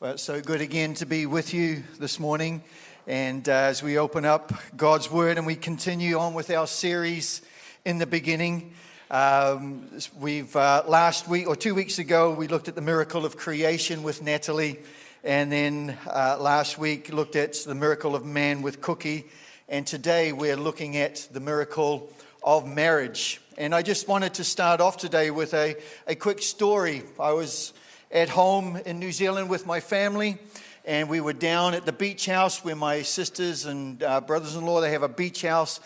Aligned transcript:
Well, 0.00 0.12
it's 0.12 0.22
so 0.22 0.40
good 0.40 0.60
again 0.60 0.94
to 0.94 1.06
be 1.06 1.26
with 1.26 1.52
you 1.52 1.82
this 1.98 2.20
morning. 2.20 2.62
And 3.08 3.48
uh, 3.48 3.52
as 3.52 3.82
we 3.82 3.98
open 3.98 4.24
up 4.24 4.52
God's 4.76 5.10
Word 5.10 5.38
and 5.38 5.44
we 5.44 5.56
continue 5.56 6.20
on 6.20 6.34
with 6.34 6.50
our 6.50 6.68
series 6.68 7.42
in 7.84 7.98
the 7.98 8.06
beginning, 8.06 8.74
um, 9.10 9.90
we've 10.16 10.54
uh, 10.54 10.84
last 10.86 11.26
week 11.26 11.48
or 11.48 11.56
two 11.56 11.74
weeks 11.74 11.98
ago, 11.98 12.32
we 12.32 12.46
looked 12.46 12.68
at 12.68 12.76
the 12.76 12.80
miracle 12.80 13.26
of 13.26 13.36
creation 13.36 14.04
with 14.04 14.22
Natalie. 14.22 14.78
And 15.24 15.50
then 15.50 15.98
uh, 16.06 16.36
last 16.38 16.78
week, 16.78 17.12
looked 17.12 17.34
at 17.34 17.54
the 17.54 17.74
miracle 17.74 18.14
of 18.14 18.24
man 18.24 18.62
with 18.62 18.80
Cookie. 18.80 19.26
And 19.68 19.84
today, 19.84 20.32
we're 20.32 20.54
looking 20.54 20.96
at 20.96 21.26
the 21.32 21.40
miracle 21.40 22.12
of 22.44 22.68
marriage. 22.68 23.40
And 23.56 23.74
I 23.74 23.82
just 23.82 24.06
wanted 24.06 24.34
to 24.34 24.44
start 24.44 24.80
off 24.80 24.96
today 24.96 25.32
with 25.32 25.54
a, 25.54 25.74
a 26.06 26.14
quick 26.14 26.40
story. 26.40 27.02
I 27.18 27.32
was 27.32 27.72
at 28.10 28.30
home 28.30 28.76
in 28.86 28.98
New 28.98 29.12
Zealand 29.12 29.50
with 29.50 29.66
my 29.66 29.80
family, 29.80 30.38
and 30.84 31.10
we 31.10 31.20
were 31.20 31.34
down 31.34 31.74
at 31.74 31.84
the 31.84 31.92
beach 31.92 32.24
house 32.24 32.64
where 32.64 32.76
my 32.76 33.02
sisters 33.02 33.66
and 33.66 34.02
uh, 34.02 34.20
brothers-in-law 34.22 34.80
they 34.80 34.92
have 34.92 35.02
a 35.02 35.08
beach 35.08 35.42
house, 35.42 35.78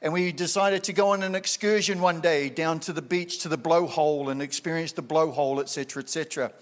and 0.00 0.12
we 0.12 0.32
decided 0.32 0.84
to 0.84 0.94
go 0.94 1.10
on 1.10 1.22
an 1.22 1.34
excursion 1.34 2.00
one 2.00 2.20
day 2.20 2.48
down 2.48 2.80
to 2.80 2.92
the 2.92 3.02
beach 3.02 3.40
to 3.40 3.48
the 3.48 3.58
blowhole 3.58 4.30
and 4.30 4.40
experience 4.40 4.92
the 4.92 5.02
blowhole, 5.02 5.60
etc., 5.60 6.02
etc. 6.02 6.52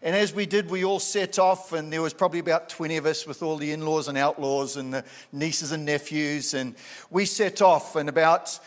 And 0.00 0.16
as 0.16 0.34
we 0.34 0.46
did, 0.46 0.70
we 0.70 0.84
all 0.84 1.00
set 1.00 1.38
off, 1.38 1.72
and 1.72 1.92
there 1.92 2.02
was 2.02 2.14
probably 2.14 2.38
about 2.38 2.68
20 2.70 2.96
of 2.96 3.06
us 3.06 3.26
with 3.26 3.42
all 3.42 3.56
the 3.56 3.72
in 3.72 3.84
laws 3.84 4.08
and 4.08 4.16
outlaws 4.16 4.76
and 4.76 4.92
the 4.92 5.04
nieces 5.32 5.72
and 5.72 5.84
nephews. 5.84 6.54
And 6.54 6.74
we 7.10 7.24
set 7.24 7.62
off, 7.62 7.96
and 7.96 8.08
about 8.08 8.58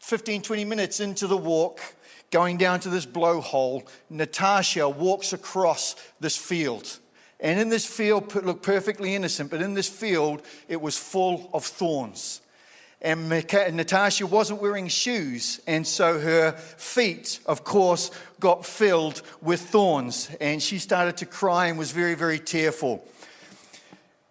15, 0.00 0.42
20 0.42 0.64
minutes 0.64 1.00
into 1.00 1.26
the 1.26 1.36
walk, 1.36 1.80
going 2.30 2.56
down 2.56 2.80
to 2.80 2.88
this 2.88 3.06
blowhole, 3.06 3.86
Natasha 4.10 4.88
walks 4.88 5.32
across 5.32 5.96
this 6.20 6.36
field. 6.36 6.98
And 7.40 7.60
in 7.60 7.68
this 7.68 7.86
field, 7.86 8.34
looked 8.34 8.62
perfectly 8.62 9.14
innocent, 9.14 9.50
but 9.50 9.60
in 9.60 9.74
this 9.74 9.88
field, 9.88 10.42
it 10.68 10.80
was 10.80 10.96
full 10.96 11.50
of 11.52 11.64
thorns. 11.64 12.40
And 13.02 13.28
Natasha 13.28 14.26
wasn't 14.26 14.62
wearing 14.62 14.88
shoes, 14.88 15.60
and 15.66 15.86
so 15.86 16.18
her 16.18 16.52
feet, 16.52 17.38
of 17.44 17.62
course, 17.62 18.10
got 18.40 18.64
filled 18.64 19.20
with 19.42 19.60
thorns. 19.60 20.30
And 20.40 20.62
she 20.62 20.78
started 20.78 21.18
to 21.18 21.26
cry 21.26 21.66
and 21.66 21.78
was 21.78 21.92
very, 21.92 22.14
very 22.14 22.38
tearful. 22.38 23.06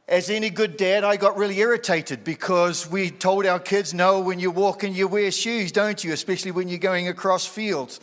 As 0.08 0.30
any 0.30 0.50
good 0.50 0.76
dad, 0.76 1.06
I 1.06 1.16
got 1.16 1.38
really 1.38 1.58
irritated 1.60 2.26
because 2.26 2.90
we 2.90 3.10
told 3.10 3.46
our 3.46 3.60
kids, 3.60 3.94
no, 3.94 4.20
when 4.20 4.38
you're 4.38 4.52
walking, 4.52 4.94
you 4.94 5.08
wear 5.08 5.32
shoes, 5.32 5.72
don't 5.72 6.04
you? 6.04 6.12
Especially 6.12 6.52
when 6.52 6.68
you're 6.68 6.78
going 6.78 7.08
across 7.08 7.46
fields. 7.46 8.02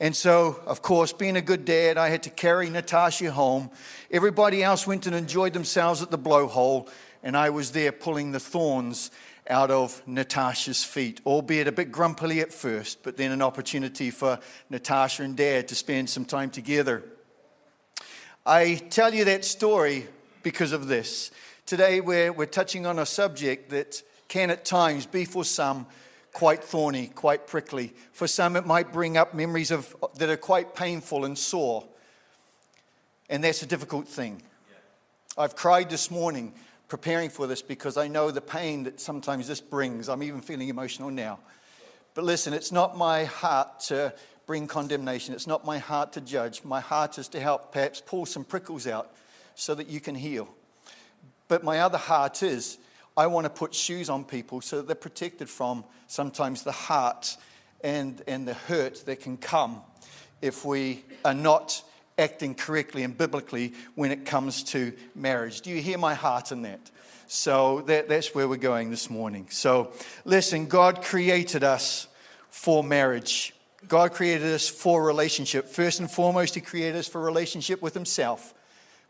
And 0.00 0.14
so, 0.14 0.60
of 0.66 0.82
course, 0.82 1.12
being 1.12 1.36
a 1.36 1.40
good 1.40 1.64
dad, 1.64 1.98
I 1.98 2.08
had 2.08 2.24
to 2.24 2.30
carry 2.30 2.68
Natasha 2.68 3.30
home. 3.30 3.70
Everybody 4.10 4.64
else 4.64 4.88
went 4.88 5.06
and 5.06 5.14
enjoyed 5.14 5.52
themselves 5.52 6.02
at 6.02 6.10
the 6.10 6.18
blowhole, 6.18 6.88
and 7.22 7.36
I 7.36 7.50
was 7.50 7.70
there 7.70 7.92
pulling 7.92 8.32
the 8.32 8.40
thorns 8.40 9.12
out 9.48 9.70
of 9.70 10.02
Natasha's 10.04 10.82
feet, 10.82 11.20
albeit 11.24 11.68
a 11.68 11.72
bit 11.72 11.92
grumpily 11.92 12.40
at 12.40 12.52
first, 12.52 13.04
but 13.04 13.16
then 13.16 13.30
an 13.30 13.40
opportunity 13.40 14.10
for 14.10 14.40
Natasha 14.68 15.22
and 15.22 15.36
dad 15.36 15.68
to 15.68 15.76
spend 15.76 16.10
some 16.10 16.24
time 16.24 16.50
together. 16.50 17.04
I 18.44 18.74
tell 18.90 19.14
you 19.14 19.24
that 19.26 19.44
story 19.44 20.08
because 20.46 20.70
of 20.70 20.86
this. 20.86 21.32
Today, 21.66 22.00
we're, 22.00 22.32
we're 22.32 22.46
touching 22.46 22.86
on 22.86 23.00
a 23.00 23.04
subject 23.04 23.70
that 23.70 24.00
can 24.28 24.48
at 24.50 24.64
times 24.64 25.04
be 25.04 25.24
for 25.24 25.44
some 25.44 25.88
quite 26.32 26.62
thorny, 26.62 27.08
quite 27.08 27.48
prickly. 27.48 27.92
For 28.12 28.28
some, 28.28 28.54
it 28.54 28.64
might 28.64 28.92
bring 28.92 29.16
up 29.16 29.34
memories 29.34 29.72
of, 29.72 29.96
that 30.18 30.30
are 30.30 30.36
quite 30.36 30.76
painful 30.76 31.24
and 31.24 31.36
sore. 31.36 31.82
And 33.28 33.42
that's 33.42 33.62
a 33.62 33.66
difficult 33.66 34.06
thing. 34.06 34.40
I've 35.36 35.56
cried 35.56 35.90
this 35.90 36.12
morning 36.12 36.52
preparing 36.86 37.28
for 37.28 37.48
this 37.48 37.60
because 37.60 37.96
I 37.96 38.06
know 38.06 38.30
the 38.30 38.40
pain 38.40 38.84
that 38.84 39.00
sometimes 39.00 39.48
this 39.48 39.60
brings. 39.60 40.08
I'm 40.08 40.22
even 40.22 40.42
feeling 40.42 40.68
emotional 40.68 41.10
now. 41.10 41.40
But 42.14 42.22
listen, 42.22 42.54
it's 42.54 42.70
not 42.70 42.96
my 42.96 43.24
heart 43.24 43.80
to 43.88 44.14
bring 44.46 44.68
condemnation, 44.68 45.34
it's 45.34 45.48
not 45.48 45.64
my 45.64 45.78
heart 45.78 46.12
to 46.12 46.20
judge. 46.20 46.62
My 46.62 46.78
heart 46.78 47.18
is 47.18 47.26
to 47.30 47.40
help 47.40 47.72
perhaps 47.72 48.00
pull 48.00 48.26
some 48.26 48.44
prickles 48.44 48.86
out 48.86 49.10
so 49.56 49.74
that 49.74 49.88
you 49.88 49.98
can 49.98 50.14
heal. 50.14 50.48
But 51.48 51.64
my 51.64 51.80
other 51.80 51.98
heart 51.98 52.42
is 52.42 52.78
I 53.16 53.26
want 53.26 53.46
to 53.46 53.50
put 53.50 53.74
shoes 53.74 54.08
on 54.08 54.24
people 54.24 54.60
so 54.60 54.76
that 54.76 54.86
they're 54.86 54.94
protected 54.94 55.48
from 55.48 55.84
sometimes 56.06 56.62
the 56.62 56.72
heart 56.72 57.36
and, 57.82 58.22
and 58.28 58.46
the 58.46 58.54
hurt 58.54 59.04
that 59.06 59.20
can 59.20 59.36
come 59.36 59.80
if 60.42 60.64
we 60.64 61.04
are 61.24 61.34
not 61.34 61.82
acting 62.18 62.54
correctly 62.54 63.02
and 63.02 63.16
biblically 63.16 63.72
when 63.94 64.10
it 64.10 64.26
comes 64.26 64.62
to 64.64 64.92
marriage. 65.14 65.62
Do 65.62 65.70
you 65.70 65.80
hear 65.82 65.98
my 65.98 66.14
heart 66.14 66.52
in 66.52 66.62
that? 66.62 66.90
So 67.26 67.80
that, 67.82 68.08
that's 68.08 68.34
where 68.34 68.48
we're 68.48 68.56
going 68.56 68.90
this 68.90 69.10
morning. 69.10 69.48
So 69.50 69.92
listen, 70.24 70.66
God 70.66 71.02
created 71.02 71.64
us 71.64 72.08
for 72.50 72.84
marriage. 72.84 73.54
God 73.88 74.12
created 74.12 74.52
us 74.52 74.68
for 74.68 75.04
relationship. 75.04 75.66
First 75.68 76.00
and 76.00 76.10
foremost, 76.10 76.54
He 76.54 76.60
created 76.60 76.96
us 76.96 77.08
for 77.08 77.20
relationship 77.20 77.82
with 77.82 77.94
Himself. 77.94 78.54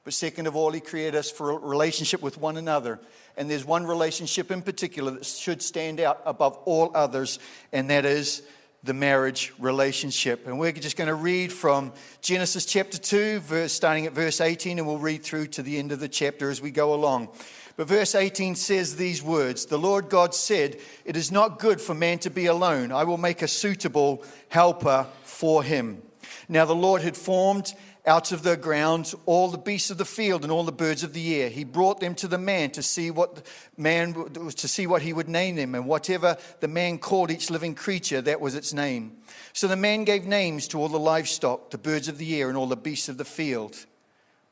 But 0.06 0.14
second 0.14 0.46
of 0.46 0.54
all, 0.54 0.70
He 0.70 0.78
created 0.78 1.16
us 1.16 1.32
for 1.32 1.50
a 1.50 1.58
relationship 1.58 2.22
with 2.22 2.38
one 2.38 2.56
another. 2.56 3.00
And 3.36 3.50
there's 3.50 3.64
one 3.64 3.84
relationship 3.84 4.52
in 4.52 4.62
particular 4.62 5.10
that 5.10 5.26
should 5.26 5.60
stand 5.60 5.98
out 5.98 6.22
above 6.24 6.56
all 6.64 6.92
others, 6.94 7.40
and 7.72 7.90
that 7.90 8.04
is 8.04 8.42
the 8.84 8.94
marriage 8.94 9.52
relationship. 9.58 10.46
And 10.46 10.60
we're 10.60 10.70
just 10.70 10.96
going 10.96 11.08
to 11.08 11.14
read 11.16 11.52
from 11.52 11.92
Genesis 12.20 12.66
chapter 12.66 12.98
2, 12.98 13.40
verse, 13.40 13.72
starting 13.72 14.06
at 14.06 14.12
verse 14.12 14.40
18, 14.40 14.78
and 14.78 14.86
we'll 14.86 14.98
read 14.98 15.24
through 15.24 15.48
to 15.48 15.62
the 15.64 15.76
end 15.76 15.90
of 15.90 15.98
the 15.98 16.08
chapter 16.08 16.50
as 16.50 16.62
we 16.62 16.70
go 16.70 16.94
along. 16.94 17.28
But 17.76 17.88
verse 17.88 18.14
18 18.14 18.54
says 18.54 18.94
these 18.94 19.24
words 19.24 19.66
The 19.66 19.76
Lord 19.76 20.08
God 20.08 20.36
said, 20.36 20.76
It 21.04 21.16
is 21.16 21.32
not 21.32 21.58
good 21.58 21.80
for 21.80 21.96
man 21.96 22.20
to 22.20 22.30
be 22.30 22.46
alone. 22.46 22.92
I 22.92 23.02
will 23.02 23.18
make 23.18 23.42
a 23.42 23.48
suitable 23.48 24.22
helper 24.50 25.08
for 25.24 25.64
him. 25.64 26.00
Now 26.48 26.64
the 26.64 26.76
Lord 26.76 27.02
had 27.02 27.16
formed 27.16 27.74
out 28.06 28.30
of 28.30 28.42
the 28.42 28.56
ground 28.56 29.12
all 29.26 29.50
the 29.50 29.58
beasts 29.58 29.90
of 29.90 29.98
the 29.98 30.04
field 30.04 30.44
and 30.44 30.52
all 30.52 30.62
the 30.62 30.72
birds 30.72 31.02
of 31.02 31.12
the 31.12 31.42
air. 31.42 31.48
He 31.48 31.64
brought 31.64 31.98
them 31.98 32.14
to 32.16 32.28
the 32.28 32.38
man 32.38 32.70
to 32.70 32.82
see 32.82 33.10
what 33.10 33.44
man 33.76 34.14
to 34.14 34.68
see 34.68 34.86
what 34.86 35.02
he 35.02 35.12
would 35.12 35.28
name 35.28 35.56
them, 35.56 35.74
and 35.74 35.86
whatever 35.86 36.36
the 36.60 36.68
man 36.68 36.98
called 36.98 37.30
each 37.30 37.50
living 37.50 37.74
creature, 37.74 38.20
that 38.22 38.40
was 38.40 38.54
its 38.54 38.72
name. 38.72 39.16
So 39.52 39.66
the 39.66 39.76
man 39.76 40.04
gave 40.04 40.24
names 40.24 40.68
to 40.68 40.78
all 40.78 40.88
the 40.88 40.98
livestock, 40.98 41.70
the 41.70 41.78
birds 41.78 42.08
of 42.08 42.18
the 42.18 42.40
air, 42.40 42.48
and 42.48 42.56
all 42.56 42.66
the 42.66 42.76
beasts 42.76 43.08
of 43.08 43.18
the 43.18 43.24
field. 43.24 43.86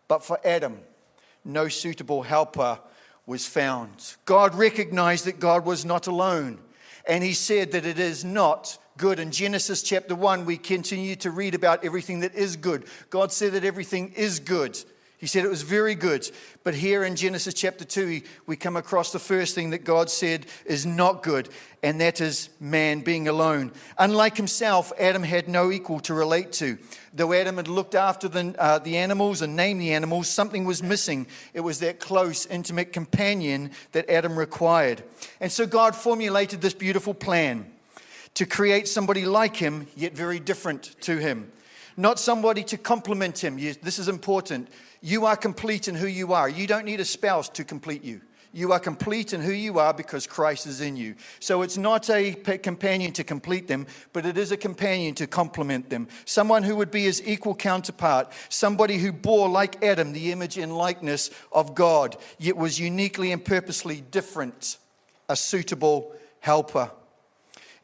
But 0.08 0.24
for 0.24 0.38
Adam, 0.44 0.80
no 1.44 1.68
suitable 1.68 2.22
helper 2.22 2.80
was 3.26 3.46
found. 3.46 4.16
God 4.24 4.54
recognized 4.54 5.24
that 5.26 5.40
God 5.40 5.64
was 5.64 5.84
not 5.84 6.06
alone, 6.06 6.58
and 7.06 7.22
he 7.22 7.34
said 7.34 7.72
that 7.72 7.86
it 7.86 7.98
is 7.98 8.24
not 8.24 8.78
good. 8.96 9.18
In 9.18 9.30
Genesis 9.30 9.82
chapter 9.82 10.14
1, 10.14 10.44
we 10.44 10.56
continue 10.56 11.16
to 11.16 11.30
read 11.30 11.54
about 11.54 11.84
everything 11.84 12.20
that 12.20 12.34
is 12.34 12.56
good. 12.56 12.84
God 13.10 13.32
said 13.32 13.52
that 13.52 13.64
everything 13.64 14.12
is 14.16 14.40
good. 14.40 14.78
He 15.24 15.28
said 15.28 15.44
it 15.44 15.48
was 15.48 15.62
very 15.62 15.94
good. 15.94 16.30
But 16.64 16.74
here 16.74 17.02
in 17.02 17.16
Genesis 17.16 17.54
chapter 17.54 17.84
2, 17.84 18.20
we 18.46 18.56
come 18.56 18.76
across 18.76 19.10
the 19.10 19.18
first 19.18 19.54
thing 19.54 19.70
that 19.70 19.82
God 19.82 20.10
said 20.10 20.44
is 20.66 20.84
not 20.84 21.22
good, 21.22 21.48
and 21.82 21.98
that 22.02 22.20
is 22.20 22.50
man 22.60 23.00
being 23.00 23.26
alone. 23.26 23.72
Unlike 23.96 24.36
himself, 24.36 24.92
Adam 24.98 25.22
had 25.22 25.48
no 25.48 25.72
equal 25.72 26.00
to 26.00 26.12
relate 26.12 26.52
to. 26.52 26.76
Though 27.14 27.32
Adam 27.32 27.56
had 27.56 27.68
looked 27.68 27.94
after 27.94 28.28
the, 28.28 28.54
uh, 28.58 28.80
the 28.80 28.98
animals 28.98 29.40
and 29.40 29.56
named 29.56 29.80
the 29.80 29.94
animals, 29.94 30.28
something 30.28 30.66
was 30.66 30.82
missing. 30.82 31.26
It 31.54 31.60
was 31.60 31.78
that 31.78 32.00
close, 32.00 32.44
intimate 32.44 32.92
companion 32.92 33.70
that 33.92 34.10
Adam 34.10 34.38
required. 34.38 35.02
And 35.40 35.50
so 35.50 35.66
God 35.66 35.96
formulated 35.96 36.60
this 36.60 36.74
beautiful 36.74 37.14
plan 37.14 37.73
to 38.34 38.46
create 38.46 38.88
somebody 38.88 39.24
like 39.26 39.56
him, 39.56 39.86
yet 39.96 40.14
very 40.14 40.40
different 40.40 41.00
to 41.02 41.16
him. 41.18 41.50
Not 41.96 42.18
somebody 42.18 42.64
to 42.64 42.76
complement 42.76 43.42
him. 43.42 43.56
This 43.56 43.98
is 43.98 44.08
important. 44.08 44.68
You 45.00 45.26
are 45.26 45.36
complete 45.36 45.86
in 45.86 45.94
who 45.94 46.08
you 46.08 46.32
are. 46.32 46.48
You 46.48 46.66
don't 46.66 46.84
need 46.84 47.00
a 47.00 47.04
spouse 47.04 47.48
to 47.50 47.64
complete 47.64 48.02
you. 48.02 48.20
You 48.52 48.70
are 48.70 48.78
complete 48.78 49.32
in 49.32 49.40
who 49.40 49.52
you 49.52 49.80
are 49.80 49.92
because 49.92 50.28
Christ 50.28 50.66
is 50.68 50.80
in 50.80 50.96
you. 50.96 51.16
So 51.40 51.62
it's 51.62 51.76
not 51.76 52.08
a 52.08 52.34
companion 52.34 53.12
to 53.14 53.24
complete 53.24 53.66
them, 53.66 53.86
but 54.12 54.24
it 54.24 54.38
is 54.38 54.52
a 54.52 54.56
companion 54.56 55.14
to 55.16 55.26
complement 55.26 55.90
them. 55.90 56.06
Someone 56.24 56.62
who 56.62 56.76
would 56.76 56.92
be 56.92 57.02
his 57.02 57.20
equal 57.26 57.56
counterpart. 57.56 58.32
Somebody 58.48 58.98
who 58.98 59.10
bore, 59.12 59.48
like 59.48 59.82
Adam, 59.82 60.12
the 60.12 60.30
image 60.30 60.56
and 60.56 60.76
likeness 60.76 61.30
of 61.50 61.74
God, 61.74 62.16
yet 62.38 62.56
was 62.56 62.78
uniquely 62.78 63.32
and 63.32 63.44
purposely 63.44 64.00
different. 64.00 64.78
A 65.28 65.34
suitable 65.34 66.12
helper. 66.38 66.92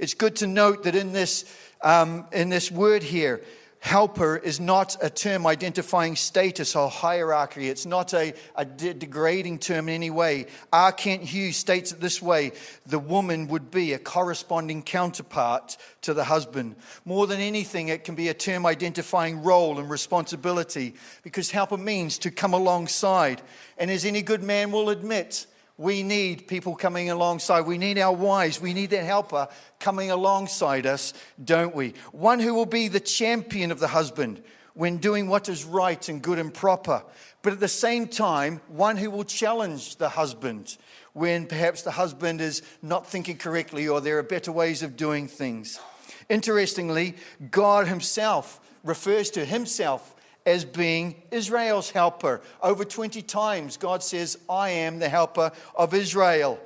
It's 0.00 0.14
good 0.14 0.36
to 0.36 0.46
note 0.46 0.84
that 0.84 0.94
in 0.94 1.12
this, 1.12 1.44
um, 1.82 2.26
in 2.32 2.48
this 2.48 2.70
word 2.70 3.02
here, 3.02 3.42
helper 3.80 4.34
is 4.38 4.58
not 4.58 4.96
a 5.02 5.10
term 5.10 5.46
identifying 5.46 6.16
status 6.16 6.74
or 6.74 6.88
hierarchy. 6.88 7.68
It's 7.68 7.84
not 7.84 8.14
a, 8.14 8.32
a 8.56 8.64
de- 8.64 8.94
degrading 8.94 9.58
term 9.58 9.90
in 9.90 9.94
any 9.94 10.08
way. 10.08 10.46
R. 10.72 10.90
Kent 10.90 11.24
Hughes 11.24 11.58
states 11.58 11.92
it 11.92 12.00
this 12.00 12.22
way 12.22 12.52
the 12.86 12.98
woman 12.98 13.48
would 13.48 13.70
be 13.70 13.92
a 13.92 13.98
corresponding 13.98 14.82
counterpart 14.82 15.76
to 16.00 16.14
the 16.14 16.24
husband. 16.24 16.76
More 17.04 17.26
than 17.26 17.40
anything, 17.40 17.88
it 17.88 18.02
can 18.02 18.14
be 18.14 18.28
a 18.28 18.34
term 18.34 18.64
identifying 18.64 19.42
role 19.42 19.78
and 19.78 19.90
responsibility 19.90 20.94
because 21.22 21.50
helper 21.50 21.76
means 21.76 22.16
to 22.20 22.30
come 22.30 22.54
alongside. 22.54 23.42
And 23.76 23.90
as 23.90 24.06
any 24.06 24.22
good 24.22 24.42
man 24.42 24.72
will 24.72 24.88
admit, 24.88 25.44
we 25.80 26.02
need 26.02 26.46
people 26.46 26.76
coming 26.76 27.08
alongside. 27.08 27.62
We 27.62 27.78
need 27.78 27.96
our 27.96 28.12
wives. 28.12 28.60
We 28.60 28.74
need 28.74 28.90
that 28.90 29.02
helper 29.02 29.48
coming 29.78 30.10
alongside 30.10 30.84
us, 30.84 31.14
don't 31.42 31.74
we? 31.74 31.94
One 32.12 32.38
who 32.38 32.52
will 32.52 32.66
be 32.66 32.88
the 32.88 33.00
champion 33.00 33.72
of 33.72 33.80
the 33.80 33.88
husband 33.88 34.42
when 34.74 34.98
doing 34.98 35.26
what 35.26 35.48
is 35.48 35.64
right 35.64 36.06
and 36.10 36.20
good 36.20 36.38
and 36.38 36.52
proper. 36.52 37.02
But 37.40 37.54
at 37.54 37.60
the 37.60 37.66
same 37.66 38.08
time, 38.08 38.60
one 38.68 38.98
who 38.98 39.10
will 39.10 39.24
challenge 39.24 39.96
the 39.96 40.10
husband 40.10 40.76
when 41.14 41.46
perhaps 41.46 41.80
the 41.80 41.92
husband 41.92 42.42
is 42.42 42.60
not 42.82 43.06
thinking 43.06 43.38
correctly 43.38 43.88
or 43.88 44.02
there 44.02 44.18
are 44.18 44.22
better 44.22 44.52
ways 44.52 44.82
of 44.82 44.98
doing 44.98 45.28
things. 45.28 45.80
Interestingly, 46.28 47.16
God 47.50 47.88
Himself 47.88 48.60
refers 48.84 49.30
to 49.30 49.46
Himself 49.46 50.14
as 50.50 50.64
being 50.64 51.14
Israel's 51.30 51.90
helper. 51.90 52.40
Over 52.62 52.84
20 52.84 53.22
times, 53.22 53.76
God 53.76 54.02
says, 54.02 54.36
I 54.48 54.70
am 54.70 54.98
the 54.98 55.08
helper 55.08 55.52
of 55.76 55.94
Israel. 55.94 56.58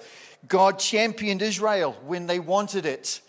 God 0.49 0.79
championed 0.79 1.43
Israel 1.43 1.93
when 2.07 2.27
they 2.27 2.39
wanted 2.39 2.87
it, 2.87 3.21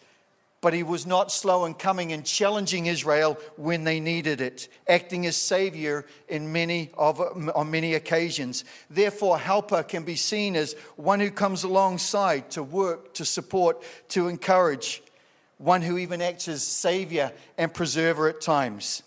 but 0.61 0.73
he 0.73 0.81
was 0.81 1.05
not 1.05 1.31
slow 1.31 1.65
in 1.65 1.73
coming 1.73 2.13
and 2.13 2.25
challenging 2.25 2.85
Israel 2.85 3.37
when 3.57 3.83
they 3.83 3.99
needed 3.99 4.39
it, 4.39 4.69
acting 4.87 5.25
as 5.25 5.35
savior 5.35 6.05
in 6.29 6.51
many 6.51 6.89
of, 6.97 7.21
on 7.53 7.69
many 7.69 7.93
occasions. 7.93 8.63
Therefore, 8.89 9.37
helper 9.37 9.83
can 9.83 10.03
be 10.03 10.15
seen 10.15 10.55
as 10.55 10.73
one 10.95 11.19
who 11.19 11.31
comes 11.31 11.63
alongside 11.63 12.49
to 12.51 12.63
work, 12.63 13.13
to 13.15 13.25
support, 13.25 13.83
to 14.09 14.29
encourage, 14.29 15.03
one 15.57 15.81
who 15.81 15.97
even 15.97 16.21
acts 16.21 16.47
as 16.47 16.63
savior 16.63 17.31
and 17.57 17.73
preserver 17.73 18.29
at 18.29 18.41
times. 18.41 19.03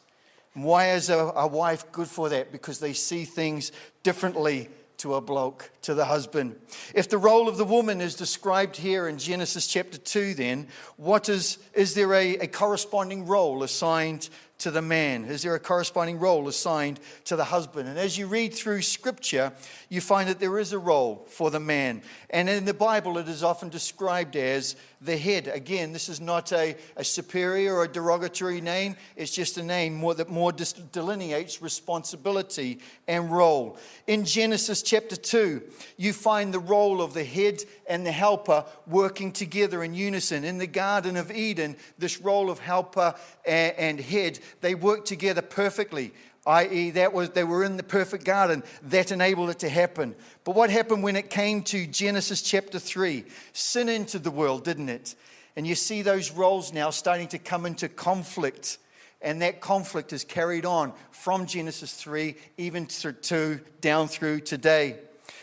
Why 0.54 0.92
is 0.92 1.10
a, 1.10 1.18
a 1.18 1.46
wife 1.46 1.90
good 1.92 2.08
for 2.08 2.28
that? 2.28 2.52
Because 2.52 2.80
they 2.80 2.92
see 2.92 3.24
things 3.24 3.72
differently 4.02 4.68
to 4.98 5.14
a 5.14 5.20
bloke, 5.20 5.70
to 5.88 5.94
the 5.94 6.04
husband. 6.04 6.54
If 6.94 7.08
the 7.08 7.16
role 7.16 7.48
of 7.48 7.56
the 7.56 7.64
woman 7.64 8.02
is 8.02 8.14
described 8.14 8.76
here 8.76 9.08
in 9.08 9.16
Genesis 9.16 9.66
chapter 9.66 9.96
2, 9.96 10.34
then 10.34 10.68
what 10.98 11.30
is, 11.30 11.56
is 11.72 11.94
there 11.94 12.12
a, 12.12 12.36
a 12.36 12.46
corresponding 12.46 13.24
role 13.24 13.62
assigned 13.62 14.28
to 14.58 14.70
the 14.72 14.82
man? 14.82 15.24
Is 15.24 15.42
there 15.42 15.54
a 15.54 15.60
corresponding 15.60 16.18
role 16.18 16.48
assigned 16.48 16.98
to 17.24 17.36
the 17.36 17.44
husband? 17.44 17.88
And 17.88 17.98
as 17.98 18.18
you 18.18 18.26
read 18.26 18.52
through 18.52 18.82
scripture, 18.82 19.52
you 19.88 20.00
find 20.00 20.28
that 20.28 20.40
there 20.40 20.58
is 20.58 20.72
a 20.72 20.78
role 20.78 21.26
for 21.30 21.50
the 21.50 21.60
man. 21.60 22.02
And 22.30 22.48
in 22.48 22.64
the 22.64 22.74
Bible, 22.74 23.18
it 23.18 23.28
is 23.28 23.44
often 23.44 23.68
described 23.68 24.36
as 24.36 24.74
the 25.00 25.16
head. 25.16 25.46
Again, 25.46 25.92
this 25.92 26.08
is 26.08 26.20
not 26.20 26.52
a, 26.52 26.76
a 26.96 27.04
superior 27.04 27.74
or 27.76 27.84
a 27.84 27.88
derogatory 27.88 28.60
name, 28.60 28.96
it's 29.16 29.30
just 29.30 29.58
a 29.58 29.62
name 29.62 29.94
more, 29.94 30.14
that 30.14 30.28
more 30.28 30.52
delineates 30.52 31.62
responsibility 31.62 32.80
and 33.06 33.30
role. 33.30 33.78
In 34.08 34.24
Genesis 34.24 34.82
chapter 34.82 35.14
2, 35.14 35.62
you 35.96 36.12
find 36.12 36.52
the 36.52 36.58
role 36.58 37.00
of 37.00 37.14
the 37.14 37.24
head 37.24 37.62
and 37.88 38.06
the 38.06 38.12
helper 38.12 38.64
working 38.86 39.32
together 39.32 39.82
in 39.82 39.94
unison. 39.94 40.44
In 40.44 40.58
the 40.58 40.66
Garden 40.66 41.16
of 41.16 41.30
Eden, 41.30 41.76
this 41.98 42.20
role 42.20 42.50
of 42.50 42.58
helper 42.58 43.14
and, 43.46 44.00
head, 44.00 44.38
they 44.60 44.74
work 44.74 45.04
together 45.04 45.42
perfectly 45.42 46.12
i.e., 46.48 46.90
that 46.90 47.12
was 47.12 47.30
they 47.30 47.44
were 47.44 47.62
in 47.62 47.76
the 47.76 47.82
perfect 47.82 48.24
garden. 48.24 48.64
That 48.84 49.12
enabled 49.12 49.50
it 49.50 49.58
to 49.60 49.68
happen. 49.68 50.16
But 50.44 50.54
what 50.54 50.70
happened 50.70 51.02
when 51.02 51.14
it 51.14 51.28
came 51.30 51.62
to 51.64 51.86
Genesis 51.86 52.40
chapter 52.40 52.78
3? 52.78 53.24
Sin 53.52 53.88
entered 53.88 54.24
the 54.24 54.30
world, 54.30 54.64
didn't 54.64 54.88
it? 54.88 55.14
And 55.56 55.66
you 55.66 55.74
see 55.74 56.02
those 56.02 56.30
roles 56.30 56.72
now 56.72 56.90
starting 56.90 57.28
to 57.28 57.38
come 57.38 57.66
into 57.66 57.88
conflict. 57.88 58.78
And 59.20 59.42
that 59.42 59.60
conflict 59.60 60.12
is 60.12 60.24
carried 60.24 60.64
on 60.64 60.92
from 61.10 61.46
Genesis 61.46 61.92
3 61.94 62.36
even 62.56 62.86
to 62.86 63.60
down 63.80 64.08
through 64.08 64.40
today. 64.40 64.96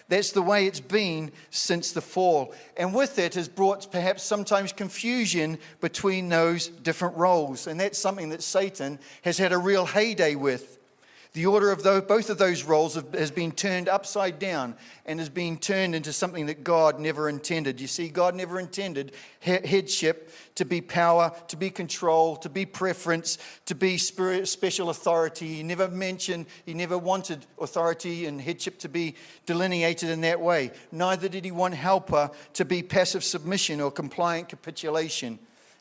That's 0.08 0.32
the 0.32 0.42
way 0.42 0.68
it's 0.68 0.80
been 0.80 1.32
since 1.50 1.92
the 1.92 2.02
fall. 2.02 2.54
And 2.78 2.94
with 2.94 3.18
it 3.18 3.34
has 3.36 3.48
brought 3.48 3.92
perhaps 3.92 4.24
sometimes 4.24 4.72
confusion 4.72 5.58
between 5.82 6.30
those 6.30 6.68
different 6.68 7.18
roles. 7.18 7.66
And 7.68 7.80
that's 7.80 7.98
something 7.98 8.30
that 8.30 8.44
Satan 8.44 9.00
has 9.24 9.38
had 9.38 9.52
a 9.52 9.58
real 9.58 9.86
heyday 9.86 10.36
with. 10.36 10.78
The 11.36 11.48
order 11.48 11.70
of 11.70 11.84
those, 11.84 12.04
both 12.04 12.30
of 12.30 12.38
those 12.38 12.64
roles 12.64 12.96
have, 12.96 13.14
has 13.14 13.30
been 13.30 13.52
turned 13.52 13.90
upside 13.90 14.40
down 14.40 14.74
and 15.06 15.20
has 15.20 15.28
been 15.28 15.58
turned 15.58 15.94
into 15.94 16.14
something 16.14 16.46
that 16.46 16.64
God 16.64 16.98
never 16.98 17.28
intended. 17.28 17.82
You 17.82 17.88
see, 17.88 18.08
God 18.08 18.36
never 18.36 18.58
intended 18.58 19.12
headship 19.42 20.32
to 20.56 20.64
be 20.64 20.80
power, 20.80 21.34
to 21.50 21.58
be 21.58 21.70
control, 21.70 22.38
to 22.38 22.48
be 22.48 22.66
preference, 22.66 23.38
to 23.66 23.76
be 23.76 23.98
spirit, 23.98 24.48
special 24.48 24.90
authority. 24.90 25.56
He 25.56 25.64
never 25.64 25.90
mentioned, 25.90 26.46
he 26.66 26.74
never 26.74 26.98
wanted 26.98 27.46
authority 27.60 28.28
and 28.28 28.40
headship 28.40 28.80
to 28.80 28.88
be 28.88 29.16
delineated 29.46 30.12
in 30.12 30.22
that 30.22 30.40
way. 30.40 30.72
Neither 30.94 31.28
did 31.28 31.44
he 31.44 31.52
want 31.52 31.74
helper 31.74 32.32
to 32.54 32.64
be 32.64 32.82
passive 32.82 33.26
submission 33.26 33.82
or 33.82 33.92
compliant 33.92 34.48
capitulation. 34.48 35.40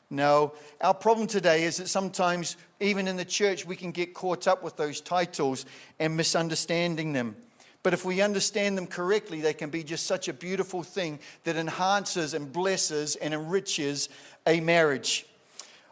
No. 0.09 0.53
Our 0.81 0.93
problem 0.93 1.27
today 1.27 1.63
is 1.63 1.77
that 1.77 1.87
sometimes, 1.87 2.57
even 2.79 3.07
in 3.07 3.17
the 3.17 3.25
church, 3.25 3.65
we 3.65 3.75
can 3.75 3.91
get 3.91 4.13
caught 4.13 4.47
up 4.47 4.63
with 4.63 4.77
those 4.77 5.01
titles 5.01 5.65
and 5.99 6.15
misunderstanding 6.15 7.13
them. 7.13 7.35
But 7.81 7.93
if 7.93 8.03
we 8.03 8.21
understand 8.21 8.77
them 8.77 8.87
correctly, 8.87 9.41
they 9.41 9.53
can 9.53 9.69
be 9.69 9.83
just 9.83 10.07
such 10.07 10.27
a 10.27 10.33
beautiful 10.33 10.81
thing 10.81 11.19
that 11.43 11.55
enhances 11.55 12.33
and 12.33 12.51
blesses 12.51 13.15
and 13.15 13.33
enriches 13.33 14.09
a 14.47 14.59
marriage. 14.59 15.25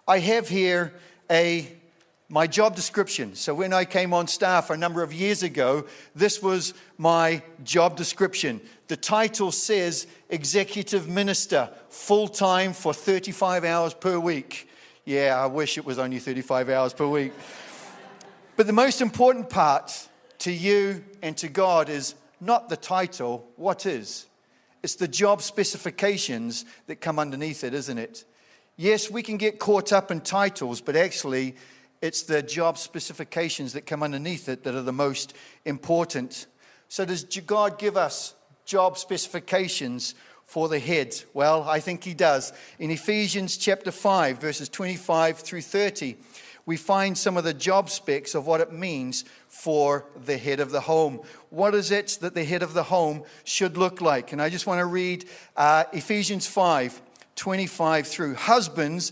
I 0.07 0.19
have 0.19 0.49
here 0.49 0.93
a 1.29 1.67
my 2.29 2.47
job 2.47 2.75
description. 2.75 3.35
So 3.35 3.53
when 3.53 3.73
I 3.73 3.85
came 3.85 4.11
on 4.11 4.27
staff 4.27 4.71
a 4.71 4.77
number 4.77 5.03
of 5.03 5.13
years 5.13 5.43
ago, 5.43 5.85
this 6.15 6.41
was 6.41 6.73
my 6.97 7.43
job 7.63 7.95
description. 7.95 8.59
The 8.93 8.97
title 8.97 9.51
says 9.51 10.05
Executive 10.29 11.09
Minister, 11.09 11.71
full 11.89 12.27
time 12.27 12.73
for 12.73 12.93
35 12.93 13.63
hours 13.63 13.95
per 13.95 14.19
week. 14.19 14.69
Yeah, 15.03 15.35
I 15.35 15.47
wish 15.47 15.79
it 15.79 15.83
was 15.83 15.97
only 15.97 16.19
35 16.19 16.69
hours 16.69 16.93
per 16.93 17.07
week. 17.07 17.33
But 18.55 18.67
the 18.67 18.71
most 18.71 19.01
important 19.01 19.49
part 19.49 20.07
to 20.37 20.51
you 20.51 21.03
and 21.23 21.35
to 21.37 21.47
God 21.47 21.89
is 21.89 22.13
not 22.39 22.69
the 22.69 22.77
title, 22.77 23.47
what 23.55 23.87
is? 23.87 24.27
It's 24.83 24.93
the 24.93 25.07
job 25.07 25.41
specifications 25.41 26.63
that 26.85 26.97
come 26.97 27.17
underneath 27.17 27.63
it, 27.63 27.73
isn't 27.73 27.97
it? 27.97 28.25
Yes, 28.77 29.09
we 29.09 29.23
can 29.23 29.37
get 29.37 29.57
caught 29.57 29.91
up 29.91 30.11
in 30.11 30.21
titles, 30.21 30.81
but 30.81 30.95
actually, 30.95 31.55
it's 32.03 32.21
the 32.21 32.43
job 32.43 32.77
specifications 32.77 33.73
that 33.73 33.87
come 33.87 34.03
underneath 34.03 34.47
it 34.47 34.63
that 34.65 34.75
are 34.75 34.83
the 34.83 34.93
most 34.93 35.33
important. 35.65 36.45
So, 36.89 37.05
does 37.05 37.23
God 37.23 37.79
give 37.79 37.97
us 37.97 38.35
job 38.65 38.97
specifications 38.97 40.15
for 40.45 40.69
the 40.69 40.79
head? 40.79 41.15
Well, 41.33 41.63
I 41.63 41.79
think 41.79 42.03
He 42.03 42.13
does. 42.13 42.53
In 42.79 42.91
Ephesians 42.91 43.57
chapter 43.57 43.91
5, 43.91 44.39
verses 44.39 44.69
25 44.69 45.39
through 45.39 45.61
30, 45.61 46.17
we 46.65 46.77
find 46.77 47.17
some 47.17 47.35
of 47.35 47.43
the 47.43 47.53
job 47.53 47.89
specs 47.89 48.35
of 48.35 48.47
what 48.47 48.61
it 48.61 48.71
means 48.71 49.25
for 49.47 50.05
the 50.25 50.37
head 50.37 50.59
of 50.59 50.71
the 50.71 50.81
home. 50.81 51.21
What 51.49 51.75
is 51.75 51.91
it 51.91 52.17
that 52.21 52.35
the 52.35 52.45
head 52.45 52.63
of 52.63 52.73
the 52.73 52.83
home 52.83 53.23
should 53.43 53.77
look 53.77 53.99
like? 53.99 54.31
And 54.31 54.41
I 54.41 54.49
just 54.49 54.65
want 54.65 54.79
to 54.79 54.85
read 54.85 55.25
uh, 55.57 55.85
Ephesians 55.91 56.47
5 56.47 57.01
25 57.35 58.07
through. 58.07 58.35
Husbands, 58.35 59.11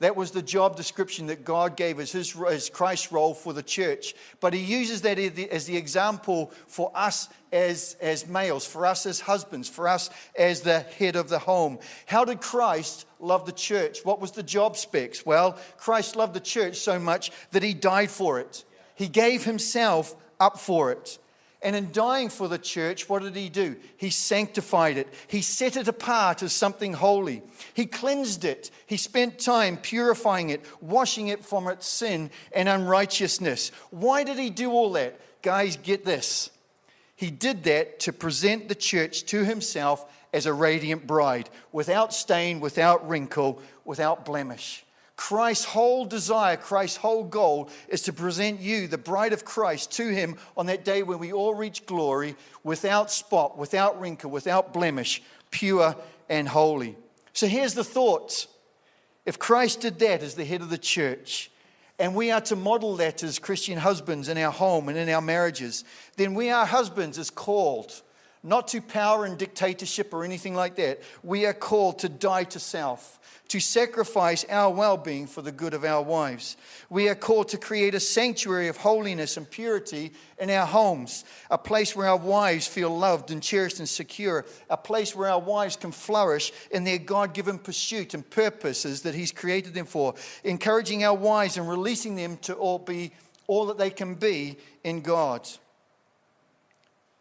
That 0.00 0.14
was 0.14 0.30
the 0.30 0.42
job 0.42 0.76
description 0.76 1.26
that 1.26 1.44
God 1.44 1.76
gave 1.76 1.98
as, 1.98 2.12
his, 2.12 2.36
as 2.48 2.70
Christ's 2.70 3.10
role 3.10 3.34
for 3.34 3.52
the 3.52 3.64
church. 3.64 4.14
But 4.38 4.54
he 4.54 4.60
uses 4.60 5.02
that 5.02 5.18
as 5.18 5.66
the 5.66 5.76
example 5.76 6.52
for 6.68 6.92
us 6.94 7.28
as, 7.52 7.96
as 8.00 8.28
males, 8.28 8.64
for 8.64 8.86
us 8.86 9.06
as 9.06 9.18
husbands, 9.18 9.68
for 9.68 9.88
us 9.88 10.08
as 10.38 10.60
the 10.60 10.80
head 10.80 11.16
of 11.16 11.28
the 11.28 11.40
home. 11.40 11.80
How 12.06 12.24
did 12.24 12.40
Christ 12.40 13.06
love 13.18 13.44
the 13.44 13.52
church? 13.52 14.04
What 14.04 14.20
was 14.20 14.30
the 14.30 14.42
job 14.44 14.76
specs? 14.76 15.26
Well, 15.26 15.58
Christ 15.78 16.14
loved 16.14 16.34
the 16.34 16.40
church 16.40 16.76
so 16.76 17.00
much 17.00 17.32
that 17.50 17.64
he 17.64 17.74
died 17.74 18.10
for 18.10 18.38
it, 18.38 18.64
he 18.94 19.08
gave 19.08 19.44
himself 19.44 20.14
up 20.38 20.60
for 20.60 20.92
it. 20.92 21.18
And 21.60 21.74
in 21.74 21.90
dying 21.90 22.28
for 22.28 22.46
the 22.46 22.58
church, 22.58 23.08
what 23.08 23.22
did 23.22 23.34
he 23.34 23.48
do? 23.48 23.76
He 23.96 24.10
sanctified 24.10 24.96
it. 24.96 25.08
He 25.26 25.42
set 25.42 25.76
it 25.76 25.88
apart 25.88 26.42
as 26.42 26.52
something 26.52 26.92
holy. 26.92 27.42
He 27.74 27.86
cleansed 27.86 28.44
it. 28.44 28.70
He 28.86 28.96
spent 28.96 29.40
time 29.40 29.76
purifying 29.76 30.50
it, 30.50 30.64
washing 30.80 31.28
it 31.28 31.44
from 31.44 31.66
its 31.66 31.86
sin 31.88 32.30
and 32.52 32.68
unrighteousness. 32.68 33.72
Why 33.90 34.22
did 34.22 34.38
he 34.38 34.50
do 34.50 34.70
all 34.70 34.92
that? 34.92 35.18
Guys, 35.42 35.76
get 35.76 36.04
this. 36.04 36.50
He 37.16 37.32
did 37.32 37.64
that 37.64 37.98
to 38.00 38.12
present 38.12 38.68
the 38.68 38.76
church 38.76 39.24
to 39.24 39.44
himself 39.44 40.04
as 40.32 40.46
a 40.46 40.52
radiant 40.52 41.08
bride, 41.08 41.50
without 41.72 42.14
stain, 42.14 42.60
without 42.60 43.08
wrinkle, 43.08 43.60
without 43.84 44.24
blemish. 44.24 44.84
Christ's 45.18 45.64
whole 45.64 46.04
desire, 46.04 46.56
Christ's 46.56 46.98
whole 46.98 47.24
goal 47.24 47.70
is 47.88 48.02
to 48.02 48.12
present 48.12 48.60
you, 48.60 48.86
the 48.86 48.96
bride 48.96 49.32
of 49.32 49.44
Christ, 49.44 49.90
to 49.94 50.06
Him 50.06 50.36
on 50.56 50.66
that 50.66 50.84
day 50.84 51.02
when 51.02 51.18
we 51.18 51.32
all 51.32 51.54
reach 51.54 51.86
glory 51.86 52.36
without 52.62 53.10
spot, 53.10 53.58
without 53.58 54.00
wrinkle, 54.00 54.30
without 54.30 54.72
blemish, 54.72 55.20
pure 55.50 55.96
and 56.28 56.48
holy. 56.48 56.96
So 57.32 57.48
here's 57.48 57.74
the 57.74 57.82
thought 57.82 58.46
if 59.26 59.40
Christ 59.40 59.80
did 59.80 59.98
that 59.98 60.22
as 60.22 60.36
the 60.36 60.44
head 60.44 60.60
of 60.60 60.70
the 60.70 60.78
church, 60.78 61.50
and 61.98 62.14
we 62.14 62.30
are 62.30 62.40
to 62.42 62.54
model 62.54 62.94
that 62.98 63.24
as 63.24 63.40
Christian 63.40 63.76
husbands 63.76 64.28
in 64.28 64.38
our 64.38 64.52
home 64.52 64.88
and 64.88 64.96
in 64.96 65.08
our 65.08 65.20
marriages, 65.20 65.82
then 66.16 66.32
we 66.34 66.48
are 66.48 66.64
husbands 66.64 67.18
as 67.18 67.28
called 67.28 68.02
not 68.48 68.68
to 68.68 68.80
power 68.80 69.24
and 69.24 69.38
dictatorship 69.38 70.12
or 70.12 70.24
anything 70.24 70.54
like 70.54 70.76
that. 70.76 71.00
We 71.22 71.46
are 71.46 71.54
called 71.54 72.00
to 72.00 72.08
die 72.08 72.44
to 72.44 72.58
self 72.58 73.18
to 73.48 73.60
sacrifice 73.60 74.44
our 74.50 74.70
well 74.72 74.96
being 74.96 75.26
for 75.26 75.42
the 75.42 75.52
good 75.52 75.74
of 75.74 75.84
our 75.84 76.02
wives. 76.02 76.56
We 76.90 77.08
are 77.08 77.14
called 77.14 77.48
to 77.48 77.58
create 77.58 77.94
a 77.94 78.00
sanctuary 78.00 78.68
of 78.68 78.76
holiness 78.76 79.36
and 79.36 79.50
purity 79.50 80.12
in 80.38 80.50
our 80.50 80.66
homes, 80.66 81.24
a 81.50 81.58
place 81.58 81.96
where 81.96 82.08
our 82.08 82.16
wives 82.16 82.66
feel 82.66 82.96
loved 82.96 83.30
and 83.30 83.42
cherished 83.42 83.78
and 83.78 83.88
secure, 83.88 84.44
a 84.68 84.76
place 84.76 85.16
where 85.16 85.30
our 85.30 85.40
wives 85.40 85.76
can 85.76 85.92
flourish 85.92 86.52
in 86.70 86.84
their 86.84 86.98
God 86.98 87.32
given 87.32 87.58
pursuit 87.58 88.14
and 88.14 88.28
purposes 88.28 89.02
that 89.02 89.14
He's 89.14 89.32
created 89.32 89.74
them 89.74 89.86
for, 89.86 90.14
encouraging 90.44 91.02
our 91.04 91.16
wives 91.16 91.56
and 91.56 91.68
releasing 91.68 92.16
them 92.16 92.36
to 92.38 92.54
all 92.54 92.78
be 92.78 93.12
all 93.46 93.64
that 93.66 93.78
they 93.78 93.88
can 93.88 94.14
be 94.14 94.58
in 94.84 95.00
God. 95.00 95.48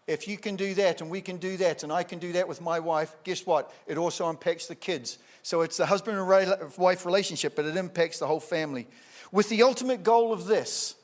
If 0.07 0.27
you 0.27 0.37
can 0.37 0.55
do 0.55 0.73
that, 0.75 1.01
and 1.01 1.09
we 1.09 1.19
can 1.19 1.37
do 1.37 1.57
that, 1.57 1.83
and 1.83 1.91
I 1.91 2.03
can 2.03 2.17
do 2.17 2.31
that 2.33 2.47
with 2.47 2.61
my 2.61 2.79
wife, 2.79 3.13
guess 3.25 3.45
what? 3.45 3.73
It 3.85 3.97
also 3.97 4.29
impacts 4.29 4.67
the 4.67 4.75
kids. 4.75 5.17
So 5.43 5.61
it's 5.61 5.77
the 5.77 5.85
husband 5.85 6.17
and 6.17 6.77
wife 6.77 7.05
relationship, 7.05 7.55
but 7.55 7.65
it 7.65 7.75
impacts 7.75 8.19
the 8.19 8.27
whole 8.27 8.39
family. 8.39 8.87
With 9.31 9.49
the 9.49 9.63
ultimate 9.63 10.03
goal 10.03 10.31
of 10.31 10.45
this 10.45 10.95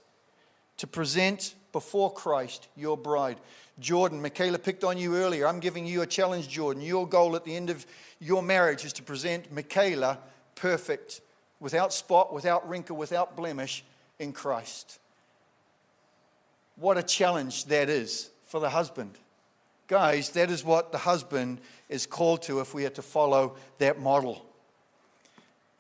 to 0.77 0.87
present 0.87 1.53
before 1.73 2.13
Christ 2.13 2.67
your 2.75 2.97
bride. 2.97 3.37
Jordan, 3.79 4.21
Michaela 4.21 4.59
picked 4.59 4.83
on 4.83 4.97
you 4.97 5.15
earlier. 5.15 5.47
I'm 5.47 5.59
giving 5.59 5.85
you 5.85 6.01
a 6.01 6.07
challenge, 6.07 6.47
Jordan. 6.47 6.81
Your 6.81 7.07
goal 7.07 7.35
at 7.35 7.43
the 7.43 7.55
end 7.55 7.69
of 7.69 7.85
your 8.19 8.43
marriage 8.43 8.85
is 8.85 8.93
to 8.93 9.03
present 9.03 9.51
Michaela 9.51 10.19
perfect, 10.55 11.21
without 11.59 11.91
spot, 11.91 12.33
without 12.33 12.67
wrinkle, 12.69 12.95
without 12.95 13.35
blemish 13.35 13.83
in 14.19 14.31
Christ. 14.31 14.99
What 16.75 16.97
a 16.97 17.03
challenge 17.03 17.65
that 17.65 17.89
is 17.89 18.29
for 18.53 18.59
the 18.59 18.69
husband. 18.69 19.17
Guys, 19.87 20.29
that 20.29 20.51
is 20.51 20.63
what 20.63 20.91
the 20.91 20.97
husband 20.99 21.59
is 21.89 22.05
called 22.05 22.43
to 22.43 22.59
if 22.59 22.75
we 22.75 22.85
are 22.85 22.91
to 22.91 23.01
follow 23.01 23.55
that 23.79 23.99
model. 23.99 24.45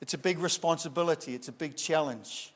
It's 0.01 0.15
a 0.15 0.17
big 0.17 0.39
responsibility, 0.39 1.35
it's 1.35 1.49
a 1.49 1.51
big 1.51 1.77
challenge. 1.77 2.51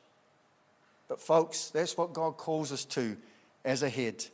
But, 1.06 1.20
folks, 1.20 1.70
that's 1.70 1.96
what 1.96 2.14
God 2.14 2.36
calls 2.36 2.72
us 2.72 2.84
to 2.86 3.16
as 3.64 3.84
a 3.84 3.88
head. 3.88 4.24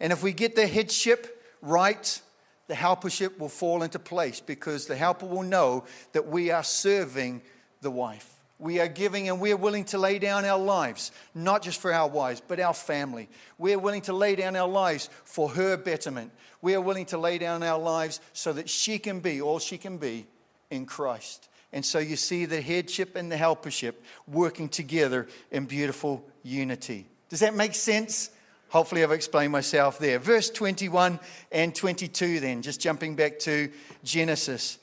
And 0.00 0.12
if 0.12 0.20
we 0.20 0.32
get 0.32 0.56
the 0.56 0.66
headship 0.66 1.40
right, 1.62 2.20
the 2.66 2.74
helpership 2.74 3.38
will 3.38 3.48
fall 3.48 3.84
into 3.84 4.00
place 4.00 4.40
because 4.40 4.86
the 4.86 4.96
helper 4.96 5.26
will 5.26 5.44
know 5.44 5.84
that 6.10 6.26
we 6.26 6.50
are 6.50 6.64
serving 6.64 7.40
the 7.82 7.90
wife. 7.92 8.34
We 8.60 8.78
are 8.78 8.88
giving 8.88 9.28
and 9.28 9.40
we 9.40 9.52
are 9.52 9.56
willing 9.56 9.84
to 9.86 9.98
lay 9.98 10.18
down 10.18 10.44
our 10.44 10.58
lives, 10.58 11.12
not 11.34 11.62
just 11.62 11.80
for 11.80 11.92
our 11.92 12.08
wives, 12.08 12.42
but 12.46 12.60
our 12.60 12.74
family. 12.74 13.28
We 13.56 13.72
are 13.72 13.78
willing 13.78 14.02
to 14.02 14.12
lay 14.12 14.36
down 14.36 14.54
our 14.54 14.68
lives 14.68 15.08
for 15.24 15.48
her 15.48 15.78
betterment. 15.78 16.30
We 16.60 16.74
are 16.74 16.80
willing 16.80 17.06
to 17.06 17.18
lay 17.18 17.38
down 17.38 17.62
our 17.62 17.78
lives 17.78 18.20
so 18.34 18.52
that 18.52 18.68
she 18.68 18.98
can 18.98 19.20
be 19.20 19.40
all 19.40 19.58
she 19.58 19.78
can 19.78 19.96
be 19.96 20.26
in 20.70 20.84
Christ. 20.84 21.48
And 21.72 21.84
so 21.84 21.98
you 21.98 22.16
see 22.16 22.44
the 22.44 22.60
headship 22.60 23.16
and 23.16 23.32
the 23.32 23.36
helpership 23.36 24.04
working 24.28 24.68
together 24.68 25.26
in 25.50 25.64
beautiful 25.64 26.22
unity. 26.42 27.06
Does 27.30 27.40
that 27.40 27.54
make 27.54 27.74
sense? 27.74 28.30
Hopefully, 28.68 29.02
I've 29.02 29.12
explained 29.12 29.52
myself 29.52 29.98
there. 29.98 30.18
Verse 30.18 30.50
21 30.50 31.18
and 31.50 31.74
22, 31.74 32.40
then, 32.40 32.62
just 32.62 32.80
jumping 32.80 33.16
back 33.16 33.38
to 33.40 33.70
Genesis. 34.04 34.78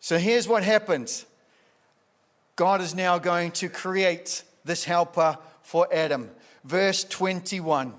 So 0.00 0.16
here's 0.16 0.48
what 0.48 0.62
happens 0.62 1.26
God 2.60 2.82
is 2.82 2.94
now 2.94 3.18
going 3.18 3.52
to 3.52 3.70
create 3.70 4.42
this 4.66 4.84
helper 4.84 5.38
for 5.62 5.88
Adam. 5.90 6.30
Verse 6.62 7.04
21. 7.04 7.94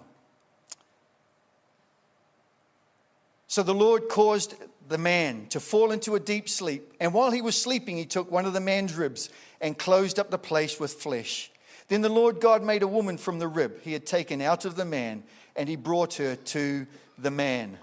So 3.47 3.63
the 3.63 3.73
Lord 3.73 4.07
caused 4.07 4.53
the 4.87 4.99
man 4.99 5.47
to 5.47 5.59
fall 5.59 5.91
into 5.91 6.13
a 6.13 6.19
deep 6.19 6.47
sleep. 6.47 6.93
And 6.99 7.11
while 7.11 7.31
he 7.31 7.41
was 7.41 7.59
sleeping, 7.59 7.97
he 7.97 8.05
took 8.05 8.29
one 8.29 8.45
of 8.45 8.53
the 8.53 8.59
man's 8.59 8.93
ribs 8.93 9.31
and 9.59 9.75
closed 9.75 10.19
up 10.19 10.29
the 10.29 10.37
place 10.37 10.79
with 10.79 10.93
flesh. 10.93 11.49
Then 11.87 12.01
the 12.01 12.09
Lord 12.09 12.39
God 12.39 12.61
made 12.61 12.83
a 12.83 12.87
woman 12.87 13.17
from 13.17 13.39
the 13.39 13.47
rib 13.47 13.81
he 13.81 13.93
had 13.93 14.05
taken 14.05 14.41
out 14.41 14.63
of 14.63 14.75
the 14.75 14.85
man, 14.85 15.23
and 15.55 15.67
he 15.67 15.75
brought 15.75 16.13
her 16.17 16.35
to 16.35 16.85
the 17.17 17.31
man. 17.31 17.79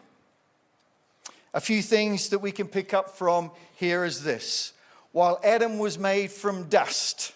A 1.52 1.60
few 1.60 1.82
things 1.82 2.28
that 2.28 2.38
we 2.38 2.52
can 2.52 2.68
pick 2.68 2.94
up 2.94 3.18
from 3.18 3.50
here 3.74 4.04
is 4.04 4.22
this 4.22 4.74
while 5.12 5.40
Adam 5.42 5.78
was 5.78 5.98
made 5.98 6.30
from 6.30 6.68
dust, 6.68 7.32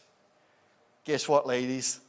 guess 1.05 1.29
what, 1.29 1.47
ladies? 1.47 2.00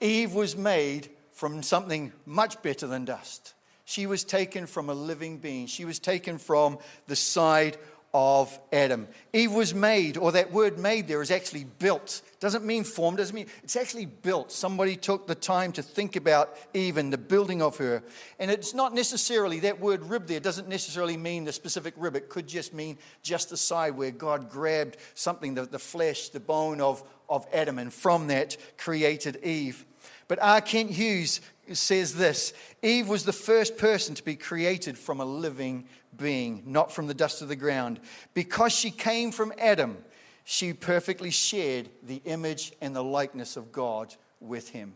Eve 0.00 0.34
was 0.34 0.56
made 0.56 1.10
from 1.32 1.62
something 1.62 2.12
much 2.26 2.60
better 2.62 2.86
than 2.86 3.04
dust. 3.04 3.54
She 3.84 4.06
was 4.06 4.24
taken 4.24 4.66
from 4.66 4.88
a 4.88 4.94
living 4.94 5.38
being, 5.38 5.66
she 5.66 5.84
was 5.84 5.98
taken 5.98 6.38
from 6.38 6.78
the 7.06 7.16
side 7.16 7.76
of 8.14 8.60
Adam. 8.72 9.08
Eve 9.32 9.52
was 9.52 9.74
made, 9.74 10.18
or 10.18 10.32
that 10.32 10.52
word 10.52 10.78
made 10.78 11.08
there 11.08 11.22
is 11.22 11.30
actually 11.30 11.64
built. 11.64 12.20
Doesn't 12.40 12.64
mean 12.64 12.84
formed, 12.84 13.18
doesn't 13.18 13.34
mean 13.34 13.46
it's 13.62 13.76
actually 13.76 14.04
built. 14.04 14.52
Somebody 14.52 14.96
took 14.96 15.26
the 15.26 15.34
time 15.34 15.72
to 15.72 15.82
think 15.82 16.16
about 16.16 16.56
Eve 16.74 16.98
and 16.98 17.10
the 17.10 17.18
building 17.18 17.62
of 17.62 17.78
her. 17.78 18.02
And 18.38 18.50
it's 18.50 18.74
not 18.74 18.94
necessarily, 18.94 19.60
that 19.60 19.80
word 19.80 20.04
rib 20.04 20.26
there 20.26 20.40
doesn't 20.40 20.68
necessarily 20.68 21.16
mean 21.16 21.44
the 21.44 21.52
specific 21.52 21.94
rib. 21.96 22.14
It 22.14 22.28
could 22.28 22.46
just 22.46 22.74
mean 22.74 22.98
just 23.22 23.48
the 23.48 23.56
side 23.56 23.96
where 23.96 24.10
God 24.10 24.50
grabbed 24.50 24.98
something, 25.14 25.54
the, 25.54 25.64
the 25.64 25.78
flesh, 25.78 26.28
the 26.28 26.40
bone 26.40 26.82
of, 26.82 27.02
of 27.30 27.46
Adam, 27.52 27.78
and 27.78 27.92
from 27.92 28.26
that 28.26 28.58
created 28.76 29.38
Eve. 29.42 29.86
But 30.28 30.38
R. 30.42 30.60
Kent 30.60 30.90
Hughes 30.90 31.40
says 31.72 32.14
this 32.14 32.52
Eve 32.82 33.08
was 33.08 33.24
the 33.24 33.32
first 33.32 33.76
person 33.76 34.14
to 34.14 34.24
be 34.24 34.36
created 34.36 34.98
from 34.98 35.20
a 35.20 35.24
living 35.24 35.84
being, 36.16 36.62
not 36.66 36.92
from 36.92 37.06
the 37.06 37.14
dust 37.14 37.42
of 37.42 37.48
the 37.48 37.56
ground. 37.56 38.00
Because 38.34 38.72
she 38.72 38.90
came 38.90 39.32
from 39.32 39.52
Adam, 39.58 39.96
she 40.44 40.72
perfectly 40.72 41.30
shared 41.30 41.88
the 42.02 42.20
image 42.24 42.72
and 42.80 42.94
the 42.94 43.04
likeness 43.04 43.56
of 43.56 43.72
God 43.72 44.14
with 44.40 44.70
him. 44.70 44.94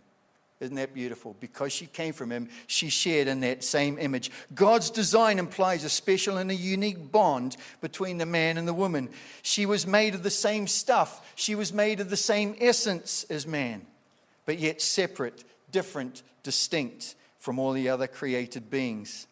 Isn't 0.59 0.77
that 0.77 0.95
beautiful? 0.95 1.37
Because 1.39 1.71
she 1.71 1.87
came 1.87 2.15
from 2.15 2.31
him, 2.33 2.49
she 2.67 2.89
shared 2.89 3.29
in 3.29 3.41
that 3.41 3.63
same 3.63 3.99
image. 3.99 4.31
God's 4.55 4.89
design 4.89 5.39
implies 5.39 5.85
a 5.85 5.91
special 5.91 6.39
and 6.39 6.51
a 6.51 6.55
unique 6.55 7.13
bond 7.13 7.59
between 7.83 8.17
the 8.17 8.25
man 8.25 8.57
and 8.57 8.67
the 8.67 8.73
woman. 8.73 9.11
She 9.43 9.67
was 9.67 9.87
made 9.87 10.15
of 10.15 10.23
the 10.23 10.31
same 10.31 10.67
stuff, 10.67 11.31
she 11.35 11.55
was 11.55 11.75
made 11.75 12.01
of 12.01 12.09
the 12.09 12.17
same 12.17 12.57
essence 12.59 13.27
as 13.29 13.47
man, 13.47 13.87
but 14.47 14.59
yet 14.59 14.81
separate, 14.81 15.45
different, 15.71 16.23
distinct 16.43 17.15
from 17.39 17.59
all 17.59 17.73
the 17.73 17.89
other 17.89 18.07
created 18.07 18.71
beings. 18.71 19.27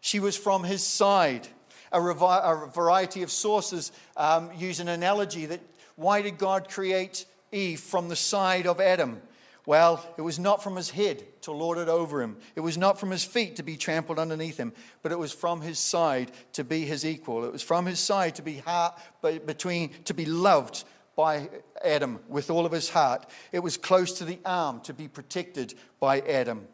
She 0.00 0.20
was 0.20 0.36
from 0.36 0.64
his 0.64 0.84
side. 0.84 1.46
A, 1.92 1.98
revi- 1.98 2.66
a 2.66 2.70
variety 2.70 3.22
of 3.22 3.30
sources 3.30 3.92
um, 4.16 4.50
use 4.56 4.80
an 4.80 4.88
analogy 4.88 5.46
that 5.46 5.60
why 5.96 6.22
did 6.22 6.38
God 6.38 6.68
create 6.68 7.26
Eve 7.52 7.80
from 7.80 8.08
the 8.08 8.16
side 8.16 8.66
of 8.66 8.80
Adam? 8.80 9.20
Well, 9.64 10.04
it 10.16 10.22
was 10.22 10.38
not 10.38 10.62
from 10.62 10.74
his 10.74 10.90
head 10.90 11.22
to 11.42 11.52
lord 11.52 11.78
it 11.78 11.88
over 11.88 12.20
him. 12.20 12.36
It 12.56 12.60
was 12.60 12.76
not 12.76 12.98
from 12.98 13.10
his 13.10 13.24
feet 13.24 13.56
to 13.56 13.62
be 13.62 13.76
trampled 13.76 14.18
underneath 14.18 14.56
him, 14.56 14.72
but 15.02 15.12
it 15.12 15.18
was 15.18 15.32
from 15.32 15.60
his 15.60 15.78
side 15.78 16.32
to 16.54 16.64
be 16.64 16.84
his 16.84 17.06
equal. 17.06 17.44
It 17.44 17.52
was 17.52 17.62
from 17.62 17.86
his 17.86 18.00
side 18.00 18.34
to 18.36 18.42
be 18.42 18.56
heart, 18.58 18.98
between 19.22 19.90
to 20.04 20.14
be 20.14 20.24
loved 20.24 20.82
by 21.16 21.48
Adam 21.84 22.20
with 22.28 22.50
all 22.50 22.66
of 22.66 22.72
his 22.72 22.88
heart. 22.88 23.26
It 23.52 23.60
was 23.60 23.76
close 23.76 24.12
to 24.18 24.24
the 24.24 24.38
arm 24.44 24.80
to 24.82 24.94
be 24.94 25.08
protected 25.08 25.74
by 26.00 26.20
Adam. 26.20 26.66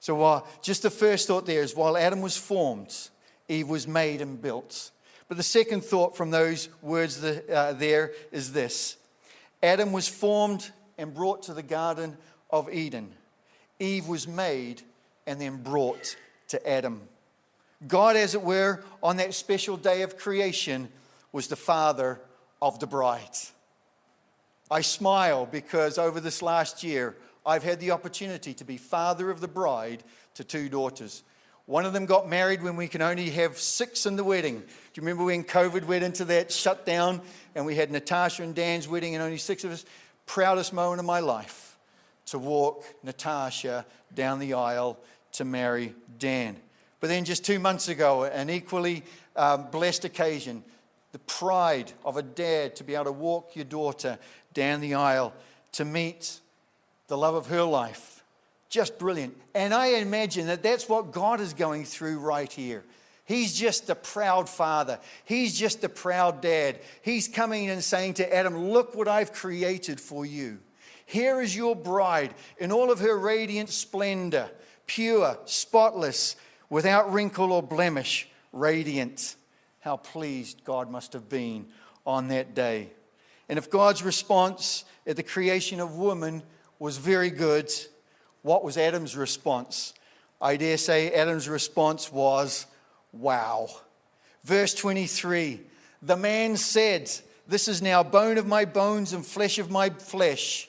So, 0.00 0.16
while, 0.16 0.46
just 0.62 0.82
the 0.82 0.90
first 0.90 1.28
thought 1.28 1.46
there 1.46 1.62
is 1.62 1.76
while 1.76 1.96
Adam 1.96 2.22
was 2.22 2.36
formed, 2.36 2.92
Eve 3.48 3.68
was 3.68 3.86
made 3.86 4.20
and 4.20 4.40
built. 4.40 4.90
But 5.28 5.36
the 5.36 5.42
second 5.42 5.84
thought 5.84 6.16
from 6.16 6.30
those 6.30 6.68
words 6.82 7.22
uh, 7.22 7.74
there 7.78 8.12
is 8.32 8.52
this 8.52 8.96
Adam 9.62 9.92
was 9.92 10.08
formed 10.08 10.70
and 10.98 11.14
brought 11.14 11.44
to 11.44 11.54
the 11.54 11.62
Garden 11.62 12.16
of 12.50 12.72
Eden. 12.72 13.12
Eve 13.78 14.08
was 14.08 14.28
made 14.28 14.82
and 15.26 15.40
then 15.40 15.62
brought 15.62 16.16
to 16.48 16.68
Adam. 16.68 17.00
God, 17.86 18.16
as 18.16 18.34
it 18.34 18.42
were, 18.42 18.84
on 19.02 19.16
that 19.16 19.34
special 19.34 19.76
day 19.76 20.02
of 20.02 20.16
creation, 20.16 20.88
was 21.32 21.48
the 21.48 21.56
father 21.56 22.20
of 22.62 22.78
the 22.78 22.86
bride. 22.86 23.36
I 24.70 24.80
smile 24.80 25.44
because 25.44 25.98
over 25.98 26.20
this 26.20 26.40
last 26.40 26.82
year, 26.82 27.16
I've 27.44 27.64
had 27.64 27.80
the 27.80 27.90
opportunity 27.90 28.54
to 28.54 28.64
be 28.64 28.76
father 28.78 29.30
of 29.30 29.40
the 29.40 29.48
bride 29.48 30.04
to 30.34 30.44
two 30.44 30.68
daughters. 30.68 31.24
One 31.66 31.84
of 31.84 31.92
them 31.92 32.06
got 32.06 32.28
married 32.28 32.62
when 32.62 32.76
we 32.76 32.86
can 32.86 33.02
only 33.02 33.30
have 33.30 33.58
six 33.58 34.06
in 34.06 34.14
the 34.14 34.24
wedding. 34.24 34.60
Do 34.60 34.66
you 34.94 35.02
remember 35.02 35.24
when 35.24 35.42
COVID 35.42 35.86
went 35.86 36.04
into 36.04 36.24
that 36.26 36.52
shutdown 36.52 37.20
and 37.54 37.66
we 37.66 37.74
had 37.74 37.90
Natasha 37.90 38.44
and 38.44 38.54
Dan's 38.54 38.86
wedding 38.88 39.14
and 39.14 39.22
only 39.22 39.38
six 39.38 39.64
of 39.64 39.72
us? 39.72 39.84
Proudest 40.26 40.72
moment 40.72 41.00
of 41.00 41.04
my 41.04 41.20
life 41.20 41.76
to 42.26 42.38
walk 42.38 42.84
Natasha 43.02 43.84
down 44.14 44.38
the 44.38 44.54
aisle 44.54 44.98
to 45.32 45.44
marry 45.44 45.94
Dan. 46.18 46.56
But 47.00 47.08
then 47.08 47.24
just 47.24 47.44
two 47.44 47.58
months 47.58 47.88
ago, 47.88 48.24
an 48.24 48.50
equally 48.50 49.02
um, 49.34 49.68
blessed 49.72 50.04
occasion, 50.04 50.62
the 51.12 51.18
pride 51.20 51.92
of 52.04 52.16
a 52.16 52.22
dad 52.22 52.76
to 52.76 52.84
be 52.84 52.94
able 52.94 53.04
to 53.04 53.12
walk 53.12 53.54
your 53.54 53.64
daughter 53.64 54.18
down 54.54 54.80
the 54.80 54.94
aisle 54.94 55.32
to 55.72 55.84
meet 55.84 56.40
the 57.08 57.16
love 57.16 57.34
of 57.34 57.46
her 57.46 57.62
life. 57.62 58.24
Just 58.68 58.98
brilliant. 58.98 59.36
And 59.54 59.74
I 59.74 59.98
imagine 59.98 60.46
that 60.46 60.62
that's 60.62 60.88
what 60.88 61.12
God 61.12 61.40
is 61.40 61.52
going 61.52 61.84
through 61.84 62.18
right 62.18 62.50
here. 62.50 62.84
He's 63.24 63.54
just 63.54 63.88
a 63.90 63.94
proud 63.94 64.48
father. 64.48 64.98
He's 65.24 65.58
just 65.58 65.84
a 65.84 65.88
proud 65.88 66.40
dad. 66.40 66.80
He's 67.02 67.28
coming 67.28 67.70
and 67.70 67.84
saying 67.84 68.14
to 68.14 68.34
Adam, 68.34 68.70
Look 68.70 68.94
what 68.94 69.08
I've 69.08 69.32
created 69.32 70.00
for 70.00 70.26
you. 70.26 70.58
Here 71.06 71.40
is 71.40 71.54
your 71.54 71.76
bride 71.76 72.34
in 72.58 72.72
all 72.72 72.90
of 72.90 73.00
her 73.00 73.16
radiant 73.16 73.68
splendor, 73.68 74.50
pure, 74.86 75.38
spotless, 75.44 76.36
without 76.70 77.12
wrinkle 77.12 77.52
or 77.52 77.62
blemish, 77.62 78.28
radiant. 78.52 79.36
How 79.82 79.96
pleased 79.96 80.62
God 80.64 80.90
must 80.90 81.12
have 81.12 81.28
been 81.28 81.66
on 82.06 82.28
that 82.28 82.54
day. 82.54 82.90
And 83.48 83.58
if 83.58 83.68
God's 83.68 84.02
response 84.02 84.84
at 85.06 85.16
the 85.16 85.24
creation 85.24 85.80
of 85.80 85.96
woman 85.96 86.44
was 86.78 86.98
very 86.98 87.30
good, 87.30 87.70
what 88.42 88.62
was 88.62 88.76
Adam's 88.76 89.16
response? 89.16 89.92
I 90.40 90.56
dare 90.56 90.76
say 90.76 91.12
Adam's 91.12 91.48
response 91.48 92.12
was, 92.12 92.66
wow. 93.12 93.68
Verse 94.44 94.72
23 94.72 95.60
The 96.00 96.16
man 96.16 96.56
said, 96.56 97.10
This 97.48 97.66
is 97.66 97.82
now 97.82 98.04
bone 98.04 98.38
of 98.38 98.46
my 98.46 98.64
bones 98.64 99.12
and 99.12 99.26
flesh 99.26 99.58
of 99.58 99.68
my 99.68 99.90
flesh. 99.90 100.68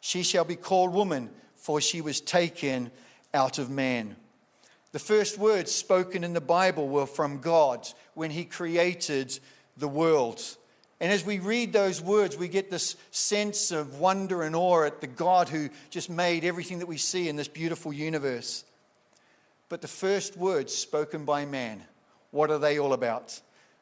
She 0.00 0.22
shall 0.22 0.44
be 0.44 0.54
called 0.54 0.92
woman, 0.92 1.30
for 1.56 1.80
she 1.80 2.00
was 2.00 2.20
taken 2.20 2.92
out 3.34 3.58
of 3.58 3.70
man. 3.70 4.14
The 4.96 5.00
first 5.00 5.36
words 5.36 5.70
spoken 5.70 6.24
in 6.24 6.32
the 6.32 6.40
Bible 6.40 6.88
were 6.88 7.04
from 7.04 7.40
God 7.40 7.86
when 8.14 8.30
He 8.30 8.46
created 8.46 9.38
the 9.76 9.86
world. 9.86 10.42
And 11.00 11.12
as 11.12 11.22
we 11.22 11.38
read 11.38 11.74
those 11.74 12.00
words, 12.00 12.38
we 12.38 12.48
get 12.48 12.70
this 12.70 12.96
sense 13.10 13.72
of 13.72 14.00
wonder 14.00 14.42
and 14.42 14.56
awe 14.56 14.84
at 14.84 15.02
the 15.02 15.06
God 15.06 15.50
who 15.50 15.68
just 15.90 16.08
made 16.08 16.46
everything 16.46 16.78
that 16.78 16.86
we 16.86 16.96
see 16.96 17.28
in 17.28 17.36
this 17.36 17.46
beautiful 17.46 17.92
universe. 17.92 18.64
But 19.68 19.82
the 19.82 19.86
first 19.86 20.34
words 20.34 20.72
spoken 20.74 21.26
by 21.26 21.44
man, 21.44 21.82
what 22.30 22.50
are 22.50 22.58
they 22.58 22.78
all 22.78 22.94
about? 22.94 23.38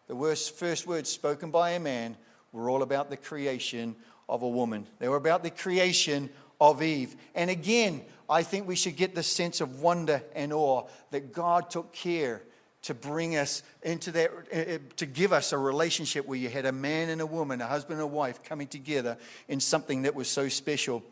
The 0.08 0.16
first 0.36 0.88
words 0.88 1.08
spoken 1.10 1.52
by 1.52 1.70
a 1.70 1.78
man 1.78 2.16
were 2.50 2.68
all 2.68 2.82
about 2.82 3.08
the 3.08 3.16
creation 3.16 3.94
of 4.28 4.42
a 4.42 4.48
woman. 4.48 4.88
They 4.98 5.08
were 5.08 5.14
about 5.14 5.44
the 5.44 5.50
creation 5.50 6.28
of 6.70 6.82
Eve. 6.82 7.16
And 7.34 7.50
again, 7.50 8.02
I 8.28 8.42
think 8.42 8.66
we 8.66 8.76
should 8.76 8.96
get 8.96 9.14
the 9.14 9.22
sense 9.22 9.60
of 9.60 9.80
wonder 9.80 10.22
and 10.34 10.52
awe 10.52 10.84
that 11.10 11.32
God 11.32 11.70
took 11.70 11.92
care 11.92 12.42
to 12.82 12.94
bring 12.94 13.36
us 13.36 13.62
into 13.82 14.10
that, 14.12 14.30
uh, 14.52 14.74
uh, 14.74 14.78
to 14.96 15.06
give 15.06 15.32
us 15.32 15.52
a 15.52 15.58
relationship 15.58 16.26
where 16.26 16.38
you 16.38 16.50
had 16.50 16.66
a 16.66 16.72
man 16.72 17.08
and 17.08 17.20
a 17.22 17.26
woman, 17.26 17.60
a 17.62 17.66
husband 17.66 17.98
and 17.98 18.02
a 18.02 18.06
wife 18.06 18.42
coming 18.42 18.66
together 18.66 19.16
in 19.48 19.58
something 19.58 20.02
that 20.02 20.14
was 20.14 20.28
so 20.28 20.48
special. 20.48 21.02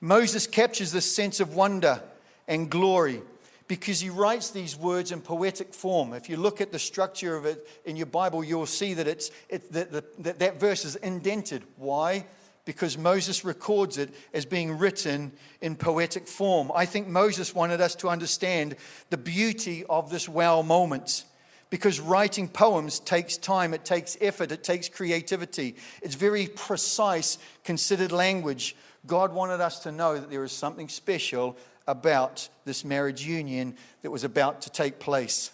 Moses 0.00 0.46
captures 0.46 0.90
this 0.90 1.10
sense 1.10 1.38
of 1.40 1.54
wonder 1.54 2.02
and 2.46 2.70
glory 2.70 3.20
because 3.66 4.00
he 4.00 4.08
writes 4.08 4.50
these 4.50 4.74
words 4.74 5.12
in 5.12 5.20
poetic 5.20 5.74
form. 5.74 6.14
If 6.14 6.30
you 6.30 6.38
look 6.38 6.62
at 6.62 6.72
the 6.72 6.78
structure 6.78 7.36
of 7.36 7.44
it 7.44 7.68
in 7.84 7.96
your 7.96 8.06
Bible, 8.06 8.42
you'll 8.42 8.64
see 8.64 8.94
that 8.94 9.06
it's, 9.06 9.30
it, 9.50 9.70
that, 9.72 9.92
that, 10.22 10.38
that 10.38 10.58
verse 10.58 10.86
is 10.86 10.96
indented. 10.96 11.62
Why? 11.76 12.24
Because 12.68 12.98
Moses 12.98 13.46
records 13.46 13.96
it 13.96 14.12
as 14.34 14.44
being 14.44 14.76
written 14.76 15.32
in 15.62 15.74
poetic 15.74 16.28
form. 16.28 16.70
I 16.74 16.84
think 16.84 17.08
Moses 17.08 17.54
wanted 17.54 17.80
us 17.80 17.94
to 17.94 18.10
understand 18.10 18.76
the 19.08 19.16
beauty 19.16 19.86
of 19.88 20.10
this 20.10 20.28
wow 20.28 20.60
moment 20.60 21.24
because 21.70 21.98
writing 21.98 22.46
poems 22.46 23.00
takes 23.00 23.38
time, 23.38 23.72
it 23.72 23.86
takes 23.86 24.18
effort, 24.20 24.52
it 24.52 24.62
takes 24.62 24.90
creativity. 24.90 25.76
It's 26.02 26.14
very 26.14 26.46
precise, 26.46 27.38
considered 27.64 28.12
language. 28.12 28.76
God 29.06 29.32
wanted 29.32 29.62
us 29.62 29.78
to 29.84 29.90
know 29.90 30.18
that 30.18 30.28
there 30.28 30.44
is 30.44 30.52
something 30.52 30.90
special 30.90 31.56
about 31.86 32.50
this 32.66 32.84
marriage 32.84 33.24
union 33.24 33.78
that 34.02 34.10
was 34.10 34.24
about 34.24 34.60
to 34.60 34.70
take 34.70 34.98
place. 34.98 35.52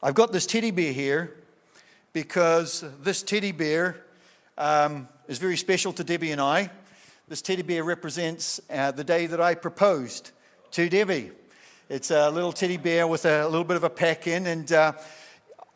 I've 0.00 0.14
got 0.14 0.30
this 0.30 0.46
teddy 0.46 0.70
bear 0.70 0.92
here 0.92 1.36
because 2.12 2.84
this 3.02 3.24
teddy 3.24 3.50
bear 3.50 4.04
um, 4.56 5.08
is 5.30 5.38
very 5.38 5.56
special 5.56 5.92
to 5.92 6.02
Debbie 6.02 6.32
and 6.32 6.40
I. 6.40 6.68
This 7.28 7.40
teddy 7.40 7.62
bear 7.62 7.84
represents 7.84 8.60
uh, 8.68 8.90
the 8.90 9.04
day 9.04 9.26
that 9.26 9.40
I 9.40 9.54
proposed 9.54 10.32
to 10.72 10.88
Debbie. 10.88 11.30
It's 11.88 12.10
a 12.10 12.28
little 12.30 12.50
teddy 12.50 12.78
bear 12.78 13.06
with 13.06 13.24
a 13.24 13.46
little 13.46 13.62
bit 13.62 13.76
of 13.76 13.84
a 13.84 13.90
pack 13.90 14.26
in. 14.26 14.48
And 14.48 14.72
uh, 14.72 14.94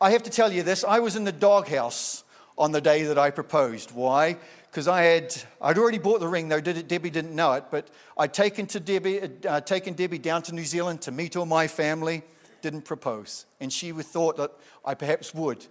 I 0.01 0.11
have 0.11 0.23
to 0.23 0.29
tell 0.29 0.51
you 0.51 0.61
this 0.61 0.83
I 0.83 0.99
was 0.99 1.15
in 1.15 1.23
the 1.23 1.31
doghouse 1.31 2.25
on 2.57 2.73
the 2.73 2.81
day 2.81 3.03
that 3.03 3.17
I 3.17 3.31
proposed. 3.31 3.91
Why? 3.91 4.35
Because 4.69 4.89
I 4.89 5.03
had 5.03 5.33
I'd 5.61 5.77
already 5.77 5.99
bought 5.99 6.19
the 6.19 6.27
ring, 6.27 6.49
though 6.49 6.59
Debbie 6.59 7.09
didn't 7.09 7.33
know 7.33 7.53
it. 7.53 7.63
But 7.71 7.87
I'd 8.17 8.33
taken 8.33 8.65
to 8.67 8.81
Debbie, 8.81 9.21
uh, 9.47 9.61
taken 9.61 9.93
Debbie 9.93 10.17
down 10.17 10.41
to 10.43 10.53
New 10.53 10.65
Zealand 10.65 11.01
to 11.03 11.13
meet 11.13 11.37
all 11.37 11.45
my 11.45 11.69
family. 11.69 12.23
Didn't 12.61 12.81
propose, 12.81 13.45
and 13.61 13.71
she 13.71 13.93
thought 13.93 14.35
that 14.35 14.51
I 14.83 14.95
perhaps 14.95 15.33
would. 15.33 15.65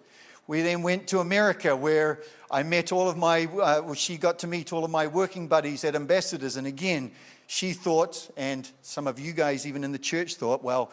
We 0.47 0.63
then 0.63 0.83
went 0.83 1.07
to 1.09 1.21
America 1.21 1.75
where 1.75 2.21
I 2.51 2.63
met 2.63 2.93
all 2.93 3.09
of 3.09 3.17
my, 3.17 3.47
uh, 3.47 3.95
she 3.95 4.19
got 4.19 4.39
to 4.41 4.47
meet 4.47 4.73
all 4.73 4.85
of 4.85 4.91
my 4.91 5.07
working 5.07 5.49
buddies 5.49 5.85
at 5.85 5.95
Ambassadors. 5.95 6.57
And 6.57 6.67
again, 6.67 7.13
she 7.47 7.73
thought, 7.73 8.31
and 8.37 8.69
some 8.83 9.07
of 9.07 9.19
you 9.19 9.33
guys 9.33 9.67
even 9.67 9.85
in 9.85 9.93
the 9.93 9.99
church 9.99 10.37
thought, 10.37 10.63
well, 10.63 10.91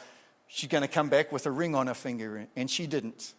she's 0.47 0.69
going 0.69 0.83
to 0.83 0.87
come 0.87 1.09
back 1.09 1.31
with 1.31 1.45
a 1.45 1.51
ring 1.51 1.75
on 1.75 1.87
her 1.87 1.93
finger. 1.93 2.47
And 2.55 2.69
she 2.69 2.87
didn't. 2.87 3.33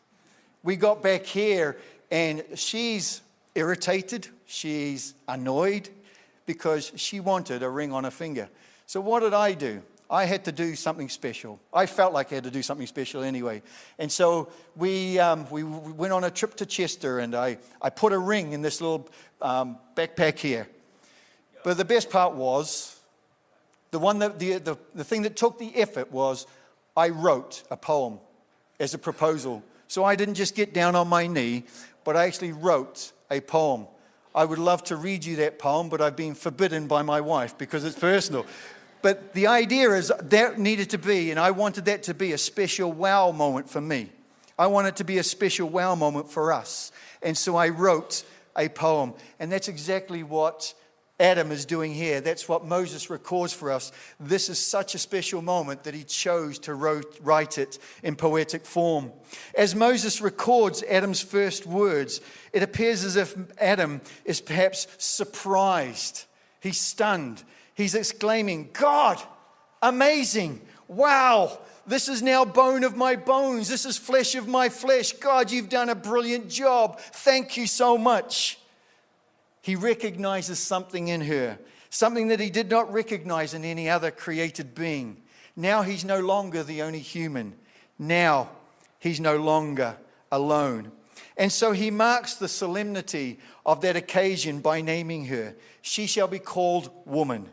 We 0.62 0.76
got 0.76 1.02
back 1.02 1.24
here 1.24 1.78
and 2.10 2.44
she's 2.54 3.22
irritated, 3.54 4.28
she's 4.46 5.14
annoyed 5.28 5.88
because 6.46 6.92
she 6.96 7.20
wanted 7.20 7.62
a 7.62 7.68
ring 7.68 7.92
on 7.92 8.04
her 8.04 8.10
finger. 8.10 8.48
So 8.86 9.00
what 9.00 9.20
did 9.20 9.34
I 9.34 9.54
do? 9.54 9.82
I 10.12 10.26
had 10.26 10.44
to 10.44 10.52
do 10.52 10.76
something 10.76 11.08
special. 11.08 11.58
I 11.72 11.86
felt 11.86 12.12
like 12.12 12.30
I 12.32 12.34
had 12.34 12.44
to 12.44 12.50
do 12.50 12.62
something 12.62 12.86
special 12.86 13.22
anyway. 13.22 13.62
And 13.98 14.12
so 14.12 14.50
we, 14.76 15.18
um, 15.18 15.50
we 15.50 15.62
went 15.62 16.12
on 16.12 16.22
a 16.22 16.30
trip 16.30 16.54
to 16.56 16.66
Chester, 16.66 17.18
and 17.18 17.34
I, 17.34 17.56
I 17.80 17.88
put 17.88 18.12
a 18.12 18.18
ring 18.18 18.52
in 18.52 18.60
this 18.60 18.82
little 18.82 19.08
um, 19.40 19.78
backpack 19.96 20.38
here. 20.38 20.68
But 21.64 21.78
the 21.78 21.86
best 21.86 22.10
part 22.10 22.34
was 22.34 23.00
the, 23.90 23.98
one 23.98 24.18
that, 24.18 24.38
the, 24.38 24.58
the, 24.58 24.76
the 24.94 25.02
thing 25.02 25.22
that 25.22 25.34
took 25.34 25.58
the 25.58 25.74
effort 25.76 26.12
was 26.12 26.46
I 26.94 27.08
wrote 27.08 27.62
a 27.70 27.76
poem 27.78 28.18
as 28.78 28.92
a 28.92 28.98
proposal. 28.98 29.62
So 29.88 30.04
I 30.04 30.14
didn't 30.14 30.34
just 30.34 30.54
get 30.54 30.74
down 30.74 30.94
on 30.94 31.08
my 31.08 31.26
knee, 31.26 31.64
but 32.04 32.18
I 32.18 32.26
actually 32.26 32.52
wrote 32.52 33.12
a 33.30 33.40
poem. 33.40 33.86
I 34.34 34.44
would 34.44 34.58
love 34.58 34.84
to 34.84 34.96
read 34.96 35.24
you 35.24 35.36
that 35.36 35.58
poem, 35.58 35.88
but 35.88 36.02
I've 36.02 36.16
been 36.16 36.34
forbidden 36.34 36.86
by 36.86 37.00
my 37.00 37.22
wife 37.22 37.56
because 37.56 37.84
it's 37.86 37.98
personal. 37.98 38.44
But 39.02 39.34
the 39.34 39.48
idea 39.48 39.90
is 39.90 40.12
that 40.20 40.58
needed 40.58 40.90
to 40.90 40.98
be, 40.98 41.30
and 41.30 41.40
I 41.40 41.50
wanted 41.50 41.86
that 41.86 42.04
to 42.04 42.14
be 42.14 42.32
a 42.32 42.38
special 42.38 42.92
wow 42.92 43.32
moment 43.32 43.68
for 43.68 43.80
me. 43.80 44.10
I 44.58 44.66
want 44.68 44.86
it 44.86 44.96
to 44.96 45.04
be 45.04 45.18
a 45.18 45.22
special 45.24 45.68
wow 45.68 45.94
moment 45.94 46.30
for 46.30 46.52
us. 46.52 46.92
And 47.22 47.36
so 47.36 47.56
I 47.56 47.68
wrote 47.68 48.24
a 48.56 48.68
poem. 48.68 49.14
And 49.38 49.50
that's 49.50 49.68
exactly 49.68 50.22
what 50.22 50.74
Adam 51.18 51.52
is 51.52 51.64
doing 51.64 51.94
here. 51.94 52.20
That's 52.20 52.48
what 52.48 52.64
Moses 52.64 53.08
records 53.08 53.52
for 53.52 53.70
us. 53.70 53.92
This 54.18 54.48
is 54.48 54.58
such 54.58 54.94
a 54.94 54.98
special 54.98 55.40
moment 55.40 55.84
that 55.84 55.94
he 55.94 56.04
chose 56.04 56.58
to 56.60 56.74
wrote, 56.74 57.18
write 57.22 57.58
it 57.58 57.78
in 58.02 58.16
poetic 58.16 58.66
form. 58.66 59.12
As 59.56 59.74
Moses 59.74 60.20
records 60.20 60.82
Adam's 60.82 61.22
first 61.22 61.66
words, 61.66 62.20
it 62.52 62.62
appears 62.62 63.04
as 63.04 63.16
if 63.16 63.36
Adam 63.60 64.00
is 64.24 64.40
perhaps 64.40 64.88
surprised. 64.98 66.24
He's 66.60 66.80
stunned. 66.80 67.42
He's 67.74 67.94
exclaiming, 67.94 68.70
God, 68.72 69.22
amazing, 69.80 70.60
wow, 70.88 71.58
this 71.86 72.08
is 72.08 72.22
now 72.22 72.44
bone 72.44 72.84
of 72.84 72.96
my 72.96 73.16
bones, 73.16 73.68
this 73.68 73.86
is 73.86 73.96
flesh 73.96 74.34
of 74.34 74.46
my 74.46 74.68
flesh. 74.68 75.12
God, 75.12 75.50
you've 75.50 75.68
done 75.68 75.88
a 75.88 75.94
brilliant 75.94 76.48
job. 76.48 77.00
Thank 77.00 77.56
you 77.56 77.66
so 77.66 77.98
much. 77.98 78.58
He 79.62 79.76
recognizes 79.76 80.58
something 80.58 81.08
in 81.08 81.22
her, 81.22 81.58
something 81.90 82.28
that 82.28 82.40
he 82.40 82.50
did 82.50 82.70
not 82.70 82.92
recognize 82.92 83.54
in 83.54 83.64
any 83.64 83.88
other 83.88 84.10
created 84.10 84.74
being. 84.74 85.22
Now 85.56 85.82
he's 85.82 86.04
no 86.04 86.20
longer 86.20 86.62
the 86.62 86.82
only 86.82 86.98
human. 86.98 87.54
Now 87.98 88.50
he's 88.98 89.20
no 89.20 89.36
longer 89.36 89.96
alone. 90.30 90.92
And 91.36 91.50
so 91.50 91.72
he 91.72 91.90
marks 91.90 92.34
the 92.34 92.48
solemnity 92.48 93.38
of 93.64 93.80
that 93.82 93.96
occasion 93.96 94.60
by 94.60 94.80
naming 94.80 95.26
her. 95.26 95.54
She 95.80 96.06
shall 96.06 96.28
be 96.28 96.38
called 96.38 96.90
woman, 97.06 97.48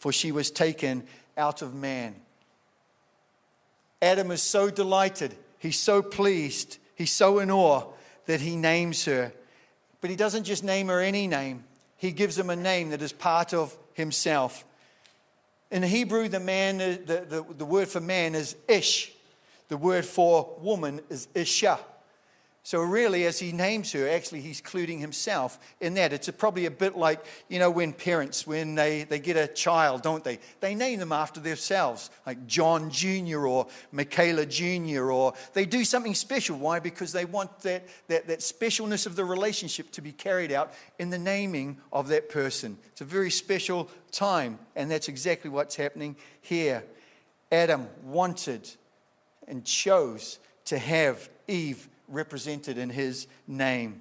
for 0.00 0.12
she 0.12 0.32
was 0.32 0.50
taken 0.50 1.04
out 1.36 1.60
of 1.60 1.74
man. 1.74 2.16
Adam 4.02 4.30
is 4.30 4.42
so 4.42 4.70
delighted, 4.70 5.36
he's 5.58 5.78
so 5.78 6.00
pleased, 6.00 6.78
he's 6.94 7.12
so 7.12 7.38
in 7.38 7.50
awe 7.50 7.84
that 8.24 8.40
he 8.40 8.56
names 8.56 9.04
her. 9.04 9.30
But 10.00 10.08
he 10.08 10.16
doesn't 10.16 10.44
just 10.44 10.64
name 10.64 10.88
her 10.88 11.00
any 11.00 11.26
name, 11.26 11.64
he 11.98 12.12
gives 12.12 12.36
him 12.36 12.48
a 12.48 12.56
name 12.56 12.90
that 12.90 13.02
is 13.02 13.12
part 13.12 13.52
of 13.52 13.76
himself. 13.92 14.64
In 15.70 15.82
Hebrew, 15.82 16.28
the, 16.28 16.40
man, 16.40 16.78
the, 16.78 17.26
the, 17.28 17.44
the 17.58 17.64
word 17.66 17.88
for 17.88 18.00
man 18.00 18.34
is 18.34 18.56
ish. 18.66 19.12
The 19.68 19.76
word 19.76 20.06
for 20.06 20.56
woman 20.60 21.00
is 21.10 21.28
isha. 21.34 21.78
So, 22.62 22.82
really, 22.82 23.24
as 23.24 23.38
he 23.38 23.52
names 23.52 23.90
her, 23.92 24.06
actually, 24.06 24.42
he's 24.42 24.60
including 24.60 24.98
himself 24.98 25.58
in 25.80 25.94
that. 25.94 26.12
It's 26.12 26.28
a, 26.28 26.32
probably 26.32 26.66
a 26.66 26.70
bit 26.70 26.94
like, 26.94 27.24
you 27.48 27.58
know, 27.58 27.70
when 27.70 27.94
parents, 27.94 28.46
when 28.46 28.74
they, 28.74 29.04
they 29.04 29.18
get 29.18 29.38
a 29.38 29.46
child, 29.46 30.02
don't 30.02 30.22
they? 30.22 30.38
They 30.60 30.74
name 30.74 30.98
them 30.98 31.10
after 31.10 31.40
themselves, 31.40 32.10
like 32.26 32.46
John 32.46 32.90
Jr. 32.90 33.46
or 33.46 33.66
Michaela 33.92 34.44
Jr., 34.44 35.10
or 35.10 35.32
they 35.54 35.64
do 35.64 35.86
something 35.86 36.14
special. 36.14 36.58
Why? 36.58 36.80
Because 36.80 37.12
they 37.12 37.24
want 37.24 37.60
that, 37.60 37.86
that, 38.08 38.26
that 38.26 38.40
specialness 38.40 39.06
of 39.06 39.16
the 39.16 39.24
relationship 39.24 39.90
to 39.92 40.02
be 40.02 40.12
carried 40.12 40.52
out 40.52 40.74
in 40.98 41.08
the 41.08 41.18
naming 41.18 41.78
of 41.94 42.08
that 42.08 42.28
person. 42.28 42.76
It's 42.92 43.00
a 43.00 43.06
very 43.06 43.30
special 43.30 43.88
time, 44.12 44.58
and 44.76 44.90
that's 44.90 45.08
exactly 45.08 45.48
what's 45.48 45.76
happening 45.76 46.14
here. 46.42 46.84
Adam 47.50 47.88
wanted 48.04 48.68
and 49.48 49.64
chose 49.64 50.38
to 50.66 50.78
have 50.78 51.28
Eve 51.48 51.88
represented 52.10 52.78
in 52.78 52.90
his 52.90 53.26
name. 53.46 54.00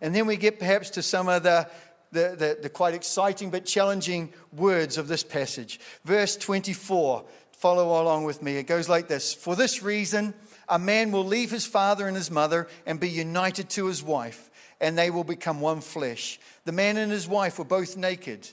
And 0.00 0.14
then 0.14 0.26
we 0.26 0.36
get 0.36 0.58
perhaps 0.58 0.90
to 0.90 1.02
some 1.02 1.28
of 1.28 1.42
the, 1.42 1.68
the, 2.12 2.36
the, 2.38 2.58
the, 2.62 2.68
quite 2.68 2.94
exciting 2.94 3.50
but 3.50 3.64
challenging 3.64 4.32
words 4.52 4.98
of 4.98 5.08
this 5.08 5.22
passage. 5.22 5.80
Verse 6.04 6.36
24, 6.36 7.24
follow 7.52 8.02
along 8.02 8.24
with 8.24 8.42
me. 8.42 8.56
It 8.56 8.66
goes 8.66 8.88
like 8.88 9.08
this 9.08 9.32
For 9.32 9.56
this 9.56 9.82
reason, 9.82 10.34
a 10.68 10.78
man 10.78 11.12
will 11.12 11.24
leave 11.24 11.50
his 11.50 11.66
father 11.66 12.06
and 12.06 12.16
his 12.16 12.30
mother 12.30 12.68
and 12.84 13.00
be 13.00 13.08
united 13.08 13.70
to 13.70 13.86
his 13.86 14.02
wife, 14.02 14.50
and 14.80 14.98
they 14.98 15.10
will 15.10 15.24
become 15.24 15.60
one 15.60 15.80
flesh. 15.80 16.38
The 16.64 16.72
man 16.72 16.96
and 16.96 17.10
his 17.10 17.28
wife 17.28 17.58
were 17.58 17.64
both 17.64 17.96
naked, 17.96 18.48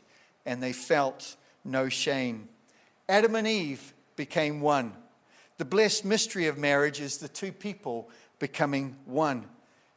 and 0.45 0.61
they 0.61 0.73
felt 0.73 1.35
no 1.65 1.89
shame. 1.89 2.47
Adam 3.09 3.35
and 3.35 3.47
Eve 3.47 3.93
became 4.15 4.61
one. 4.61 4.93
The 5.57 5.65
blessed 5.65 6.05
mystery 6.05 6.47
of 6.47 6.57
marriage 6.57 6.99
is 6.99 7.17
the 7.17 7.27
two 7.27 7.51
people 7.51 8.09
becoming 8.39 8.95
one. 9.05 9.45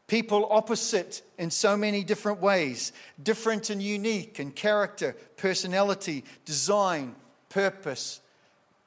People 0.06 0.46
opposite 0.50 1.22
in 1.36 1.50
so 1.50 1.76
many 1.76 2.04
different 2.04 2.40
ways, 2.40 2.92
different 3.20 3.70
and 3.70 3.82
unique 3.82 4.38
in 4.38 4.52
character, 4.52 5.16
personality, 5.36 6.24
design, 6.44 7.16
purpose. 7.48 8.20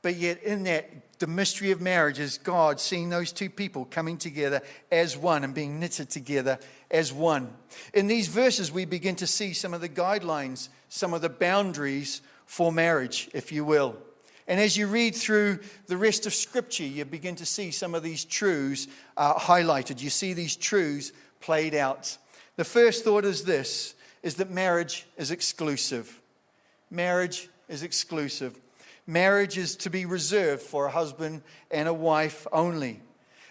But 0.01 0.15
yet, 0.15 0.41
in 0.43 0.63
that, 0.63 1.19
the 1.19 1.27
mystery 1.27 1.71
of 1.71 1.82
marriage 1.82 2.19
is 2.19 2.38
God 2.38 2.79
seeing 2.79 3.10
those 3.10 3.34
two 3.34 3.49
people 3.49 3.84
coming 3.84 4.17
together 4.17 4.62
as 4.89 5.17
one 5.17 5.43
and 5.43 5.53
being 5.53 5.77
knitted 5.77 6.10
together 6.10 6.58
as 6.89 7.12
one. 7.12 7.53
In 7.93 8.08
these 8.08 8.29
verses, 8.29 8.71
we 8.71 8.86
begin 8.86 9.17
to 9.17 9.27
see 9.27 9.51
some 9.51 9.73
of 9.73 9.82
the 9.82 9.89
guidelines, 9.89 10.69
some 10.88 11.13
of 11.13 11.21
the 11.21 11.27
boundaries 11.27 12.21
for 12.45 12.71
marriage, 12.71 13.29
if 13.34 13.51
you 13.51 13.65
will. 13.65 13.97
And 14.49 14.59
as 14.59 14.75
you 14.75 14.88
read 14.88 15.15
through 15.15 15.59
the 15.85 15.95
rest 15.95 16.25
of 16.25 16.33
Scripture, 16.33 16.83
you 16.83 17.05
begin 17.05 17.35
to 17.35 17.45
see 17.45 17.69
some 17.69 17.93
of 17.93 18.01
these 18.01 18.25
truths 18.25 18.88
uh, 19.15 19.35
highlighted. 19.35 20.01
You 20.01 20.09
see 20.09 20.33
these 20.33 20.55
truths 20.55 21.12
played 21.39 21.75
out. 21.75 22.17
The 22.55 22.65
first 22.65 23.03
thought 23.03 23.25
is 23.25 23.43
this 23.43 23.93
is 24.23 24.35
that 24.35 24.49
marriage 24.49 25.05
is 25.17 25.29
exclusive. 25.29 26.19
Marriage 26.89 27.47
is 27.69 27.83
exclusive. 27.83 28.59
Marriage 29.05 29.57
is 29.57 29.75
to 29.77 29.89
be 29.91 30.05
reserved 30.05 30.63
for 30.63 30.88
a 30.88 30.91
husband 30.91 31.43
and 31.69 31.88
a 31.88 31.93
wife 31.93 32.47
only. 32.51 33.01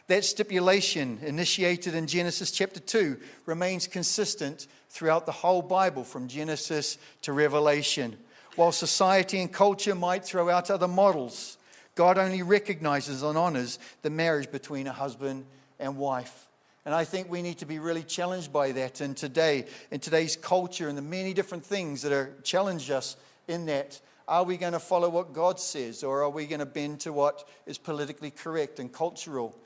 That 0.09 0.25
stipulation, 0.25 1.21
initiated 1.23 1.95
in 1.95 2.09
Genesis 2.09 2.51
chapter 2.51 2.81
2, 2.81 3.19
remains 3.47 3.87
consistent 3.87 4.67
throughout 4.91 5.27
the 5.27 5.33
whole 5.33 5.63
Bible 5.63 6.03
from 6.03 6.27
Genesis 6.27 6.99
to 7.23 7.33
Revelation. 7.33 8.17
While 8.59 8.73
society 8.73 9.41
and 9.41 9.53
culture 9.53 9.95
might 9.95 10.25
throw 10.25 10.51
out 10.51 10.69
other 10.69 10.89
models, 10.89 11.59
God 11.95 12.19
only 12.19 12.43
recognizes 12.43 13.23
and 13.23 13.39
honors 13.39 13.79
the 14.03 14.11
marriage 14.11 14.51
between 14.51 14.89
a 14.89 14.93
husband 14.93 15.47
and 15.79 15.97
wife. 15.97 16.49
And 16.85 16.93
I 16.93 17.05
think 17.05 17.31
we 17.31 17.41
need 17.41 17.59
to 17.59 17.67
be 17.67 17.79
really 17.79 18.03
challenged 18.03 18.53
by 18.53 18.73
that 18.73 19.01
in 19.01 19.15
today, 19.15 19.67
in 19.93 20.01
today's 20.01 20.35
culture 20.35 20.89
and 20.89 20.99
the 20.99 21.03
many 21.03 21.35
different 21.35 21.65
things 21.65 22.03
that 22.03 22.11
are 22.11 22.35
challenge 22.43 22.91
us 22.91 23.17
in 23.47 23.67
that. 23.67 24.01
Are 24.27 24.43
we 24.43 24.57
going 24.57 24.73
to 24.73 24.81
follow 24.81 25.09
what 25.09 25.33
God 25.33 25.61
says 25.61 26.03
or 26.03 26.25
are 26.25 26.31
we 26.31 26.49
going 26.49 26.59
to 26.59 26.67
bend 26.67 26.99
to 27.03 27.13
what 27.13 27.49
is 27.65 27.79
politically 27.79 28.33
correct 28.33 28.81
and 28.81 28.93
cultural? 28.93 29.57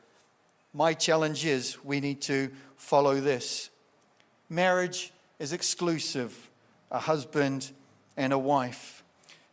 My 0.74 0.92
challenge 0.92 1.46
is 1.46 1.83
we 1.83 2.00
need 2.00 2.20
to 2.22 2.50
follow 2.76 3.20
this. 3.20 3.70
Marriage 4.50 5.14
is 5.38 5.55
exclusive, 5.55 6.50
a 6.90 6.98
husband 6.98 7.72
and 8.16 8.33
a 8.33 8.38
wife. 8.38 9.03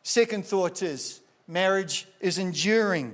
Second 0.04 0.45
thought 0.45 0.82
is 0.82 1.22
marriage 1.48 2.08
is 2.19 2.38
enduring. 2.38 3.13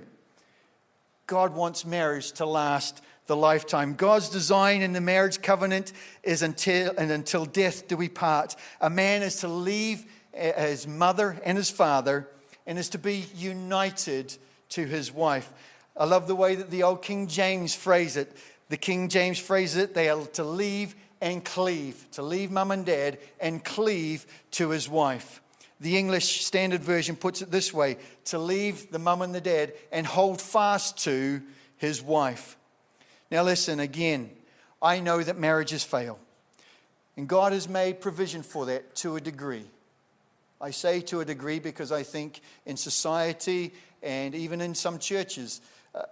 God 1.27 1.55
wants 1.55 1.85
marriage 1.85 2.31
to 2.33 2.45
last 2.45 3.01
the 3.27 3.35
lifetime. 3.35 3.95
God's 3.95 4.29
design 4.29 4.81
in 4.81 4.93
the 4.93 5.01
marriage 5.01 5.41
covenant 5.41 5.93
is 6.23 6.41
until 6.41 6.93
and 6.97 7.11
until 7.11 7.45
death 7.45 7.87
do 7.87 7.97
we 7.97 8.09
part. 8.09 8.55
A 8.81 8.89
man 8.89 9.23
is 9.23 9.37
to 9.37 9.47
leave 9.47 10.05
eh, 10.33 10.67
his 10.69 10.87
mother 10.87 11.39
and 11.43 11.57
his 11.57 11.71
father 11.71 12.27
and 12.67 12.77
is 12.77 12.89
to 12.89 12.97
be 12.97 13.25
united 13.35 14.35
to 14.69 14.85
his 14.85 15.11
wife. 15.11 15.51
I 15.97 16.05
love 16.05 16.27
the 16.27 16.35
way 16.35 16.55
that 16.55 16.69
the 16.69 16.83
old 16.83 17.01
King 17.01 17.27
James 17.27 17.73
phrase 17.73 18.17
it. 18.17 18.31
The 18.69 18.77
King 18.77 19.09
James 19.09 19.39
phrase 19.39 19.75
it, 19.75 19.93
they 19.93 20.09
are 20.09 20.25
to 20.33 20.43
leave 20.43 20.95
and 21.21 21.43
cleave, 21.43 22.05
to 22.11 22.21
leave 22.21 22.51
mum 22.51 22.71
and 22.71 22.85
dad 22.85 23.17
and 23.39 23.63
cleave 23.63 24.25
to 24.51 24.69
his 24.69 24.89
wife. 24.89 25.41
The 25.79 25.97
English 25.97 26.45
Standard 26.45 26.81
Version 26.81 27.15
puts 27.15 27.41
it 27.41 27.51
this 27.51 27.73
way 27.73 27.97
to 28.25 28.39
leave 28.39 28.91
the 28.91 28.99
mum 28.99 29.21
and 29.21 29.35
the 29.35 29.41
dad 29.41 29.73
and 29.91 30.05
hold 30.05 30.41
fast 30.41 30.97
to 30.99 31.41
his 31.77 32.01
wife. 32.01 32.57
Now, 33.29 33.43
listen 33.43 33.79
again, 33.79 34.29
I 34.81 34.99
know 34.99 35.21
that 35.21 35.37
marriages 35.37 35.83
fail, 35.83 36.19
and 37.17 37.27
God 37.27 37.51
has 37.51 37.67
made 37.67 38.01
provision 38.01 38.43
for 38.43 38.67
that 38.67 38.95
to 38.97 39.15
a 39.15 39.21
degree. 39.21 39.65
I 40.61 40.71
say 40.71 41.01
to 41.01 41.19
a 41.19 41.25
degree 41.25 41.59
because 41.59 41.91
I 41.91 42.03
think 42.03 42.39
in 42.65 42.77
society 42.77 43.73
and 44.01 44.33
even 44.33 44.61
in 44.61 44.75
some 44.75 44.99
churches, 44.99 45.59
uh, 45.93 46.03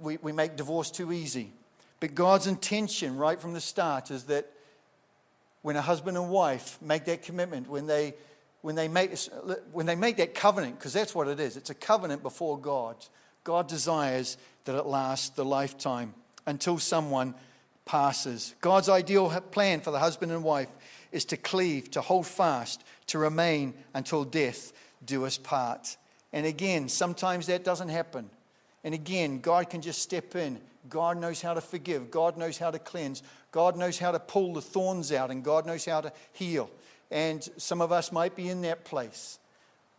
we, 0.00 0.18
we 0.18 0.32
make 0.32 0.56
divorce 0.56 0.90
too 0.90 1.12
easy. 1.12 1.52
But 2.00 2.14
God's 2.14 2.46
intention 2.46 3.16
right 3.16 3.40
from 3.40 3.54
the 3.54 3.60
start 3.60 4.10
is 4.10 4.24
that 4.24 4.50
when 5.62 5.76
a 5.76 5.82
husband 5.82 6.16
and 6.16 6.30
wife 6.30 6.78
make 6.80 7.04
that 7.06 7.22
commitment, 7.22 7.68
when 7.68 7.86
they, 7.86 8.14
when 8.62 8.74
they, 8.74 8.88
make, 8.88 9.18
when 9.72 9.86
they 9.86 9.96
make 9.96 10.16
that 10.18 10.34
covenant, 10.34 10.78
because 10.78 10.92
that's 10.92 11.14
what 11.14 11.28
it 11.28 11.40
is 11.40 11.56
it's 11.56 11.70
a 11.70 11.74
covenant 11.74 12.22
before 12.22 12.58
God, 12.58 12.96
God 13.44 13.68
desires 13.68 14.36
that 14.64 14.76
it 14.76 14.86
lasts 14.86 15.30
the 15.30 15.44
lifetime 15.44 16.14
until 16.46 16.78
someone 16.78 17.34
passes. 17.84 18.54
God's 18.60 18.88
ideal 18.88 19.28
plan 19.50 19.80
for 19.80 19.90
the 19.90 19.98
husband 19.98 20.30
and 20.30 20.44
wife 20.44 20.68
is 21.10 21.24
to 21.26 21.36
cleave, 21.36 21.90
to 21.92 22.00
hold 22.00 22.26
fast, 22.26 22.84
to 23.06 23.18
remain 23.18 23.74
until 23.94 24.24
death 24.24 24.72
do 25.04 25.24
us 25.24 25.38
part. 25.38 25.96
And 26.32 26.44
again, 26.46 26.88
sometimes 26.88 27.46
that 27.46 27.64
doesn't 27.64 27.88
happen. 27.88 28.28
And 28.84 28.94
again, 28.94 29.40
God 29.40 29.70
can 29.70 29.80
just 29.80 30.02
step 30.02 30.36
in. 30.36 30.60
God 30.88 31.18
knows 31.18 31.40
how 31.42 31.54
to 31.54 31.60
forgive. 31.60 32.10
God 32.10 32.36
knows 32.36 32.58
how 32.58 32.70
to 32.70 32.78
cleanse. 32.78 33.22
God 33.52 33.76
knows 33.76 33.98
how 33.98 34.12
to 34.12 34.18
pull 34.18 34.54
the 34.54 34.60
thorns 34.60 35.12
out, 35.12 35.30
and 35.30 35.42
God 35.42 35.66
knows 35.66 35.84
how 35.84 36.00
to 36.00 36.12
heal. 36.32 36.70
And 37.10 37.46
some 37.56 37.80
of 37.80 37.92
us 37.92 38.12
might 38.12 38.36
be 38.36 38.48
in 38.48 38.62
that 38.62 38.84
place. 38.84 39.38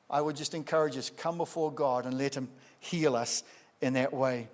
I 0.10 0.22
would 0.22 0.36
just 0.36 0.54
encourage 0.54 0.98
us 0.98 1.10
come 1.10 1.38
before 1.38 1.72
God 1.72 2.06
and 2.06 2.18
let 2.18 2.36
Him 2.36 2.50
heal 2.80 3.16
us 3.16 3.44
in 3.82 3.94
that 3.94 4.14
way. 4.14 4.48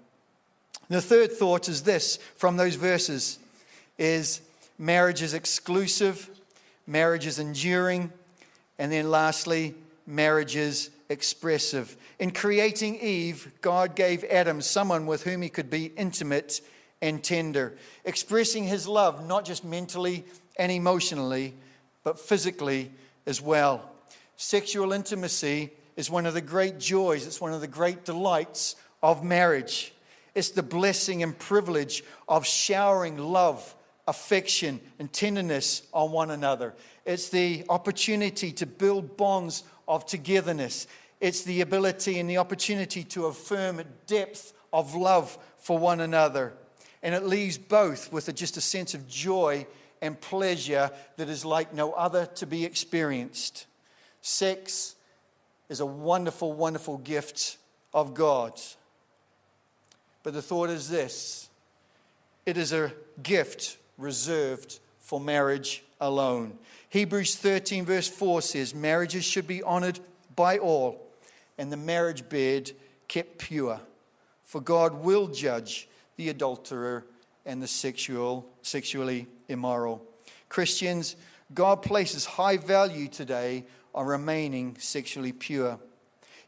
The 0.90 1.02
third 1.02 1.32
thought 1.32 1.68
is 1.68 1.84
this 1.84 2.18
from 2.36 2.58
those 2.58 2.76
verses 2.76 3.40
is 3.98 4.42
marriage 4.78 5.22
is 5.22 5.34
exclusive, 5.34 6.30
marriage 6.86 7.26
is 7.26 7.40
enduring, 7.40 8.12
and 8.78 8.92
then 8.92 9.10
lastly, 9.10 9.74
marriage 10.06 10.56
is 10.56 10.90
expressive. 11.10 11.96
In 12.20 12.32
creating 12.32 13.00
Eve, 13.00 13.52
God 13.62 13.96
gave 13.96 14.24
Adam 14.26 14.62
someone 14.62 15.06
with 15.06 15.24
whom 15.24 15.42
he 15.42 15.50
could 15.50 15.70
be 15.70 15.86
intimate 15.98 16.62
and 17.02 17.24
tender, 17.24 17.78
expressing 18.04 18.64
his 18.64 18.88
love 18.88 19.26
not 19.28 19.46
just 19.46 19.64
mentally 19.64 20.26
and 20.58 20.72
emotionally, 20.72 21.54
but 22.04 22.20
physically 22.20 22.92
as 23.26 23.42
well. 23.42 23.92
Sexual 24.38 24.94
intimacy 24.94 25.72
is 25.96 26.10
one 26.10 26.26
of 26.26 26.34
the 26.34 26.42
great 26.42 26.80
joys, 26.80 27.26
it's 27.26 27.42
one 27.42 27.54
of 27.54 27.62
the 27.62 27.68
great 27.68 28.06
delights 28.06 28.76
of 29.02 29.24
marriage. 29.24 29.94
It's 30.34 30.50
the 30.50 30.64
blessing 30.64 31.24
and 31.24 31.38
privilege 31.38 32.04
of 32.28 32.46
showering 32.46 33.18
love, 33.18 33.76
affection, 34.08 34.82
and 35.00 35.12
tenderness 35.12 35.84
on 35.94 36.12
one 36.12 36.32
another. 36.32 36.74
It's 37.06 37.30
the 37.30 37.64
opportunity 37.70 38.52
to 38.54 38.66
build 38.66 39.16
bonds 39.16 39.64
of 39.88 40.06
togetherness. 40.06 40.88
It's 41.22 41.44
the 41.44 41.62
ability 41.62 42.20
and 42.20 42.30
the 42.30 42.38
opportunity 42.38 43.04
to 43.06 43.26
affirm 43.26 43.80
a 43.80 43.86
depth 44.08 44.54
of 44.74 44.96
love 44.96 45.38
for 45.58 45.78
one 45.78 46.02
another. 46.02 46.54
And 47.02 47.14
it 47.14 47.24
leaves 47.24 47.58
both 47.58 48.12
with 48.12 48.28
a, 48.28 48.34
just 48.34 48.58
a 48.58 48.62
sense 48.62 48.94
of 48.94 49.08
joy 49.08 49.68
and 50.02 50.20
pleasure 50.20 50.92
that 51.18 51.30
is 51.30 51.46
like 51.46 51.74
no 51.74 51.94
other 51.94 52.26
to 52.36 52.46
be 52.46 52.66
experienced. 52.66 53.66
Sex 54.22 54.96
is 55.70 55.80
a 55.80 55.86
wonderful, 55.86 56.54
wonderful 56.54 56.98
gift 56.98 57.58
of 57.94 58.14
God. 58.14 58.60
But 60.24 60.34
the 60.34 60.42
thought 60.42 60.70
is 60.70 60.90
this 60.90 61.50
it 62.46 62.58
is 62.58 62.74
a 62.74 62.92
gift 63.24 63.78
reserved 63.98 64.80
for 65.00 65.20
marriage 65.20 65.84
alone. 66.02 66.58
Hebrews 66.96 67.36
13, 67.36 67.84
verse 67.84 68.08
4 68.08 68.42
says, 68.42 68.74
Marriages 68.74 69.26
should 69.26 69.48
be 69.48 69.62
honored 69.62 70.00
by 70.34 70.60
all, 70.60 71.06
and 71.58 71.70
the 71.70 71.76
marriage 71.76 72.30
bed 72.30 72.72
kept 73.10 73.38
pure. 73.38 73.82
For 74.46 74.62
God 74.62 75.04
will 75.04 75.28
judge 75.28 75.90
the 76.16 76.30
adulterer 76.30 77.04
and 77.46 77.62
the 77.62 77.68
sexual, 77.68 78.48
sexually 78.62 79.28
immoral. 79.50 80.06
Christians, 80.48 81.18
God 81.54 81.82
places 81.82 82.24
high 82.24 82.56
value 82.56 83.10
today 83.10 83.66
on 83.94 84.06
remaining 84.06 84.78
sexually 84.80 85.34
pure. 85.34 85.78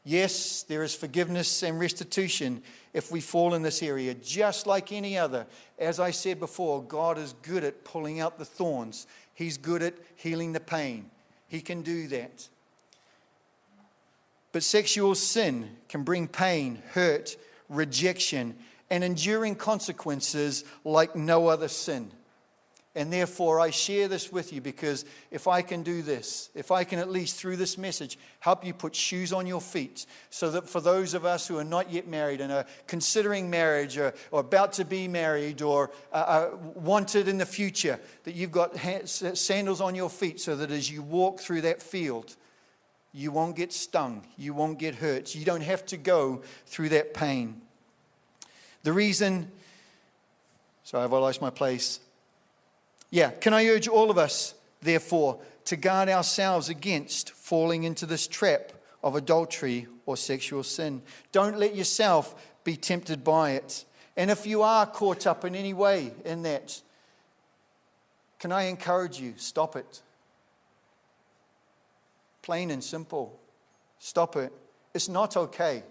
Yes, 0.06 0.64
there 0.64 0.84
is 0.84 0.96
forgiveness 0.96 1.62
and 1.62 1.78
restitution 1.78 2.64
if 2.94 3.12
we 3.12 3.20
fall 3.20 3.54
in 3.54 3.64
this 3.64 3.84
area, 3.84 4.14
just 4.14 4.66
like 4.66 4.94
any 4.94 5.18
other. 5.18 5.46
As 5.78 6.00
I 6.00 6.12
said 6.12 6.40
before, 6.40 6.82
God 6.82 7.18
is 7.18 7.36
good 7.42 7.66
at 7.66 7.84
pulling 7.84 8.22
out 8.22 8.40
the 8.40 8.46
thorns, 8.46 9.08
He's 9.38 9.58
good 9.60 9.84
at 9.84 9.94
healing 10.16 10.54
the 10.54 10.60
pain. 10.60 11.12
He 11.48 11.62
can 11.62 11.84
do 11.84 12.08
that. 12.08 12.50
But 14.52 14.64
sexual 14.64 15.14
sin 15.14 15.78
can 15.90 16.02
bring 16.02 16.28
pain, 16.28 16.82
hurt, 16.94 17.38
rejection, 17.70 18.56
and 18.90 19.04
enduring 19.04 19.54
consequences 19.54 20.64
like 20.84 21.16
no 21.16 21.50
other 21.50 21.68
sin. 21.68 22.10
And 22.98 23.14
therefore, 23.14 23.60
I 23.60 23.70
share 23.70 24.08
this 24.08 24.32
with 24.32 24.52
you 24.52 24.60
because 24.60 25.06
if 25.30 25.48
I 25.48 25.62
can 25.62 25.84
do 25.84 26.02
this, 26.02 26.50
if 26.56 26.72
I 26.72 26.84
can 26.84 26.98
at 26.98 27.12
least 27.12 27.36
through 27.36 27.58
this 27.58 27.78
message 27.78 28.18
help 28.40 28.66
you 28.66 28.74
put 28.74 28.96
shoes 28.96 29.32
on 29.32 29.46
your 29.46 29.62
feet, 29.62 30.08
so 30.32 30.50
that 30.50 30.68
for 30.68 30.82
those 30.82 31.14
of 31.14 31.24
us 31.24 31.48
who 31.48 31.60
are 31.60 31.64
not 31.64 31.92
yet 31.92 32.08
married 32.08 32.42
and 32.42 32.52
are 32.52 32.66
considering 32.88 33.52
marriage 33.52 34.00
or, 34.00 34.16
or 34.32 34.40
about 34.40 34.74
to 34.74 34.84
be 34.84 35.08
married 35.08 35.62
or 35.62 35.92
uh, 36.12 36.48
wanted 36.74 37.28
in 37.28 37.38
the 37.38 37.46
future, 37.46 38.00
that 38.24 38.34
you've 38.34 38.52
got 38.52 38.76
sandals 39.06 39.80
on 39.80 39.94
your 39.94 40.10
feet 40.10 40.42
so 40.42 40.56
that 40.56 40.72
as 40.72 40.90
you 40.90 41.04
walk 41.04 41.40
through 41.40 41.62
that 41.62 41.84
field, 41.84 42.36
you 43.14 43.32
won't 43.32 43.56
get 43.56 43.72
stung, 43.72 44.26
you 44.38 44.56
won't 44.56 44.80
get 44.80 44.96
hurt, 44.96 45.36
you 45.36 45.46
don't 45.46 45.62
have 45.62 45.86
to 45.86 45.98
go 45.98 46.42
through 46.66 46.90
that 46.90 47.14
pain. 47.14 47.62
The 48.82 48.92
reason, 48.92 49.52
sorry, 50.84 51.04
I've 51.04 51.12
lost 51.12 51.44
my 51.44 51.52
place. 51.52 52.00
Yeah, 53.10 53.32
can 53.32 53.54
I 53.54 53.68
urge 53.68 53.88
all 53.88 54.12
of 54.12 54.18
us, 54.18 54.54
therefore, 54.82 55.40
to 55.66 55.76
guard 55.76 56.10
ourselves 56.10 56.70
against 56.70 57.32
falling 57.32 57.84
into 57.84 58.06
this 58.06 58.28
trap 58.28 58.72
of 59.04 59.16
adultery 59.16 59.88
or 60.06 60.18
sexual 60.18 60.64
sin? 60.64 61.02
Don't 61.32 61.58
let 61.58 61.76
yourself 61.76 62.36
be 62.64 62.76
tempted 62.76 63.24
by 63.24 63.52
it. 63.52 63.86
And 64.18 64.30
if 64.30 64.46
you 64.46 64.62
are 64.64 64.86
caught 64.86 65.28
up 65.28 65.46
in 65.46 65.56
any 65.56 65.74
way 65.74 66.12
in 66.26 66.42
that, 66.42 66.82
can 68.40 68.52
I 68.52 68.64
encourage 68.64 69.20
you? 69.20 69.34
Stop 69.38 69.76
it. 69.76 70.02
Plain 72.42 72.72
and 72.72 72.84
simple. 72.84 73.40
Stop 74.00 74.36
it. 74.36 74.52
It's 74.94 75.10
not 75.10 75.38
okay. 75.38 75.84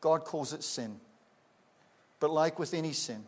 God 0.00 0.24
calls 0.24 0.52
it 0.52 0.64
sin. 0.64 0.98
But 2.20 2.30
like 2.30 2.58
with 2.58 2.74
any 2.74 2.92
sin, 2.92 3.24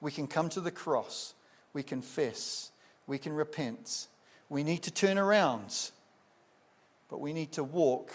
we 0.00 0.10
can 0.10 0.26
come 0.26 0.48
to 0.50 0.60
the 0.60 0.70
cross 0.70 1.34
we 1.74 1.82
confess, 1.82 2.70
we 3.06 3.18
can 3.18 3.32
repent. 3.32 4.06
We 4.48 4.62
need 4.62 4.82
to 4.84 4.90
turn 4.90 5.18
around, 5.18 5.90
but 7.10 7.20
we 7.20 7.32
need 7.32 7.52
to 7.52 7.64
walk 7.64 8.12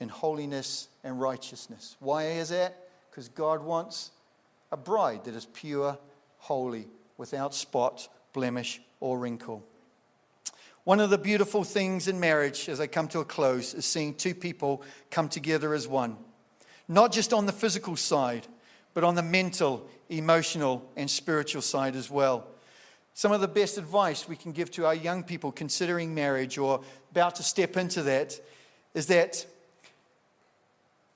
in 0.00 0.08
holiness 0.08 0.88
and 1.04 1.20
righteousness. 1.20 1.96
Why 2.00 2.24
is 2.24 2.50
that? 2.50 2.88
Because 3.10 3.28
God 3.28 3.62
wants 3.62 4.12
a 4.70 4.76
bride 4.76 5.24
that 5.24 5.34
is 5.34 5.46
pure, 5.46 5.98
holy, 6.38 6.86
without 7.18 7.54
spot, 7.54 8.08
blemish, 8.32 8.80
or 9.00 9.18
wrinkle. 9.18 9.64
One 10.84 11.00
of 11.00 11.10
the 11.10 11.18
beautiful 11.18 11.64
things 11.64 12.06
in 12.06 12.20
marriage, 12.20 12.68
as 12.68 12.80
I 12.80 12.86
come 12.86 13.08
to 13.08 13.18
a 13.18 13.24
close, 13.24 13.74
is 13.74 13.84
seeing 13.84 14.14
two 14.14 14.34
people 14.34 14.82
come 15.10 15.28
together 15.28 15.74
as 15.74 15.88
one. 15.88 16.16
Not 16.86 17.10
just 17.10 17.32
on 17.32 17.46
the 17.46 17.52
physical 17.52 17.96
side, 17.96 18.46
but 18.94 19.02
on 19.02 19.16
the 19.16 19.22
mental, 19.22 19.88
emotional, 20.08 20.88
and 20.96 21.10
spiritual 21.10 21.62
side 21.62 21.96
as 21.96 22.08
well. 22.08 22.46
Some 23.16 23.32
of 23.32 23.40
the 23.40 23.48
best 23.48 23.78
advice 23.78 24.28
we 24.28 24.36
can 24.36 24.52
give 24.52 24.70
to 24.72 24.84
our 24.84 24.94
young 24.94 25.22
people 25.22 25.50
considering 25.50 26.14
marriage 26.14 26.58
or 26.58 26.82
about 27.12 27.36
to 27.36 27.42
step 27.42 27.78
into 27.78 28.02
that 28.02 28.38
is 28.92 29.06
that 29.06 29.46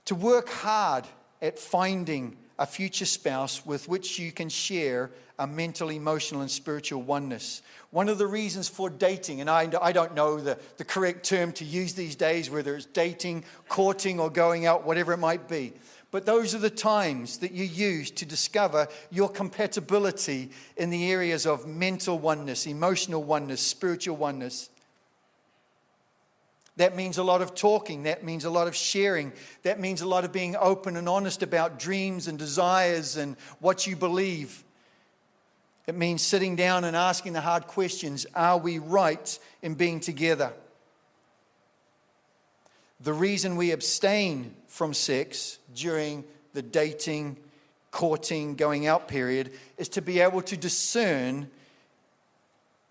to 0.06 0.14
work 0.14 0.48
hard 0.48 1.04
at 1.42 1.58
finding 1.58 2.38
a 2.58 2.64
future 2.64 3.04
spouse 3.04 3.66
with 3.66 3.86
which 3.86 4.18
you 4.18 4.32
can 4.32 4.48
share 4.48 5.10
a 5.38 5.46
mental, 5.46 5.90
emotional, 5.90 6.40
and 6.40 6.50
spiritual 6.50 7.02
oneness. 7.02 7.60
One 7.90 8.08
of 8.08 8.16
the 8.16 8.26
reasons 8.26 8.66
for 8.66 8.88
dating, 8.88 9.42
and 9.42 9.50
I, 9.50 9.68
I 9.82 9.92
don't 9.92 10.14
know 10.14 10.40
the, 10.40 10.58
the 10.78 10.84
correct 10.84 11.26
term 11.26 11.52
to 11.52 11.66
use 11.66 11.92
these 11.92 12.16
days, 12.16 12.48
whether 12.48 12.76
it's 12.76 12.86
dating, 12.86 13.44
courting, 13.68 14.18
or 14.18 14.30
going 14.30 14.64
out, 14.64 14.86
whatever 14.86 15.12
it 15.12 15.18
might 15.18 15.48
be, 15.48 15.74
but 16.10 16.26
those 16.26 16.54
are 16.54 16.58
the 16.58 16.70
times 16.70 17.38
that 17.38 17.52
you 17.52 17.64
use 17.64 18.10
to 18.12 18.26
discover 18.26 18.88
your 19.10 19.28
compatibility 19.28 20.50
in 20.76 20.90
the 20.90 21.10
areas 21.10 21.46
of 21.46 21.66
mental 21.66 22.18
oneness, 22.18 22.66
emotional 22.66 23.22
oneness, 23.22 23.60
spiritual 23.60 24.16
oneness. 24.16 24.70
That 26.76 26.96
means 26.96 27.18
a 27.18 27.22
lot 27.22 27.42
of 27.42 27.54
talking. 27.54 28.04
That 28.04 28.24
means 28.24 28.44
a 28.44 28.50
lot 28.50 28.66
of 28.66 28.74
sharing. 28.74 29.32
That 29.62 29.78
means 29.78 30.00
a 30.00 30.08
lot 30.08 30.24
of 30.24 30.32
being 30.32 30.56
open 30.56 30.96
and 30.96 31.08
honest 31.08 31.42
about 31.42 31.78
dreams 31.78 32.26
and 32.26 32.38
desires 32.38 33.16
and 33.16 33.36
what 33.60 33.86
you 33.86 33.94
believe. 33.96 34.64
It 35.86 35.94
means 35.94 36.22
sitting 36.22 36.56
down 36.56 36.84
and 36.84 36.96
asking 36.96 37.34
the 37.34 37.40
hard 37.40 37.66
questions 37.66 38.26
Are 38.34 38.58
we 38.58 38.78
right 38.78 39.38
in 39.62 39.74
being 39.74 40.00
together? 40.00 40.52
The 43.02 43.12
reason 43.12 43.56
we 43.56 43.70
abstain 43.70 44.54
from 44.66 44.92
sex 44.92 45.58
during 45.74 46.24
the 46.52 46.62
dating, 46.62 47.36
courting, 47.90 48.54
going 48.54 48.86
out 48.86 49.08
period 49.08 49.52
is 49.78 49.88
to 49.90 50.02
be 50.02 50.20
able 50.20 50.42
to 50.42 50.56
discern 50.56 51.48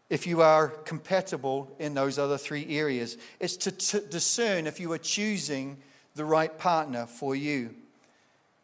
if 0.10 0.26
you 0.26 0.41
are 0.41 0.69
compatible 0.69 1.72
in 1.78 1.93
those 1.93 2.17
other 2.17 2.38
three 2.38 2.78
areas. 2.78 3.17
It's 3.39 3.58
to 3.58 3.72
t- 3.72 4.00
discern 4.10 4.65
if 4.65 4.80
you 4.80 4.91
are 4.93 4.98
choosing 4.98 5.78
the 6.15 6.26
right 6.26 6.58
partner 6.58 7.06
for 7.06 7.36
you. 7.36 7.76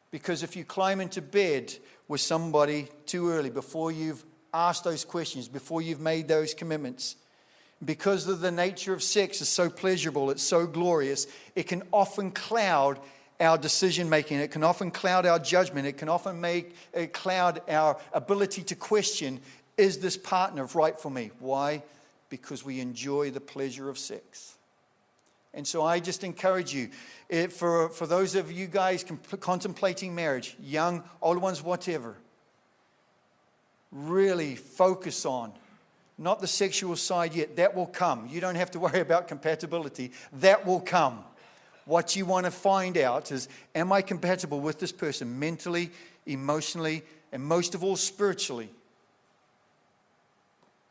Because 0.09 0.41
if 0.41 0.55
you 0.55 0.65
climb 0.65 1.01
into 1.01 1.21
bed 1.21 1.73
with 2.07 2.21
somebody 2.21 2.87
too 3.05 3.29
early, 3.29 3.51
before 3.51 3.91
you've 3.91 4.23
asked 4.53 4.83
those 4.83 5.05
questions, 5.05 5.47
before 5.47 5.81
you've 5.81 5.99
made 5.99 6.27
those 6.27 6.53
commitments, 6.53 7.15
because 7.83 8.27
of 8.27 8.39
the 8.39 8.51
nature 8.51 8.93
of 8.93 9.03
sex 9.03 9.41
is 9.41 9.49
so 9.49 9.69
pleasurable, 9.69 10.29
it's 10.29 10.43
so 10.43 10.65
glorious, 10.65 11.27
it 11.55 11.63
can 11.63 11.83
often 11.91 12.31
cloud 12.31 12.99
our 13.39 13.57
decision 13.57 14.09
making. 14.09 14.39
It 14.39 14.51
can 14.51 14.63
often 14.63 14.91
cloud 14.91 15.25
our 15.25 15.39
judgment. 15.39 15.87
It 15.87 15.97
can 15.97 16.09
often 16.09 16.39
make 16.39 16.75
it 16.93 17.13
cloud 17.13 17.61
our 17.69 17.99
ability 18.13 18.63
to 18.63 18.75
question 18.75 19.39
is 19.77 19.97
this 19.97 20.15
partner 20.15 20.65
right 20.73 20.97
for 20.97 21.11
me? 21.11 21.31
Why? 21.39 21.83
Because 22.29 22.63
we 22.63 22.79
enjoy 22.79 23.31
the 23.31 23.41
pleasure 23.41 23.89
of 23.89 23.97
sex. 23.97 24.55
And 25.53 25.67
so 25.67 25.83
I 25.83 25.99
just 25.99 26.23
encourage 26.23 26.73
you, 26.73 26.89
it, 27.27 27.51
for, 27.51 27.89
for 27.89 28.07
those 28.07 28.35
of 28.35 28.51
you 28.51 28.67
guys 28.67 29.05
contemplating 29.41 30.15
marriage, 30.15 30.55
young, 30.61 31.03
old 31.21 31.39
ones, 31.39 31.61
whatever, 31.61 32.15
really 33.91 34.55
focus 34.55 35.25
on 35.25 35.51
not 36.17 36.39
the 36.39 36.47
sexual 36.47 36.95
side 36.95 37.33
yet. 37.33 37.55
That 37.57 37.75
will 37.75 37.87
come. 37.87 38.27
You 38.27 38.41
don't 38.41 38.55
have 38.55 38.71
to 38.71 38.79
worry 38.79 38.99
about 38.99 39.27
compatibility. 39.27 40.11
That 40.33 40.65
will 40.65 40.79
come. 40.79 41.23
What 41.85 42.15
you 42.15 42.25
want 42.25 42.45
to 42.45 42.51
find 42.51 42.97
out 42.97 43.31
is 43.31 43.47
Am 43.75 43.91
I 43.91 44.01
compatible 44.01 44.59
with 44.59 44.79
this 44.79 44.91
person 44.91 45.39
mentally, 45.39 45.91
emotionally, 46.25 47.03
and 47.31 47.43
most 47.43 47.75
of 47.75 47.83
all, 47.83 47.95
spiritually? 47.95 48.69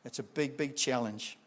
It's 0.04 0.18
a 0.18 0.22
big, 0.22 0.56
big 0.56 0.76
challenge. 0.76 1.38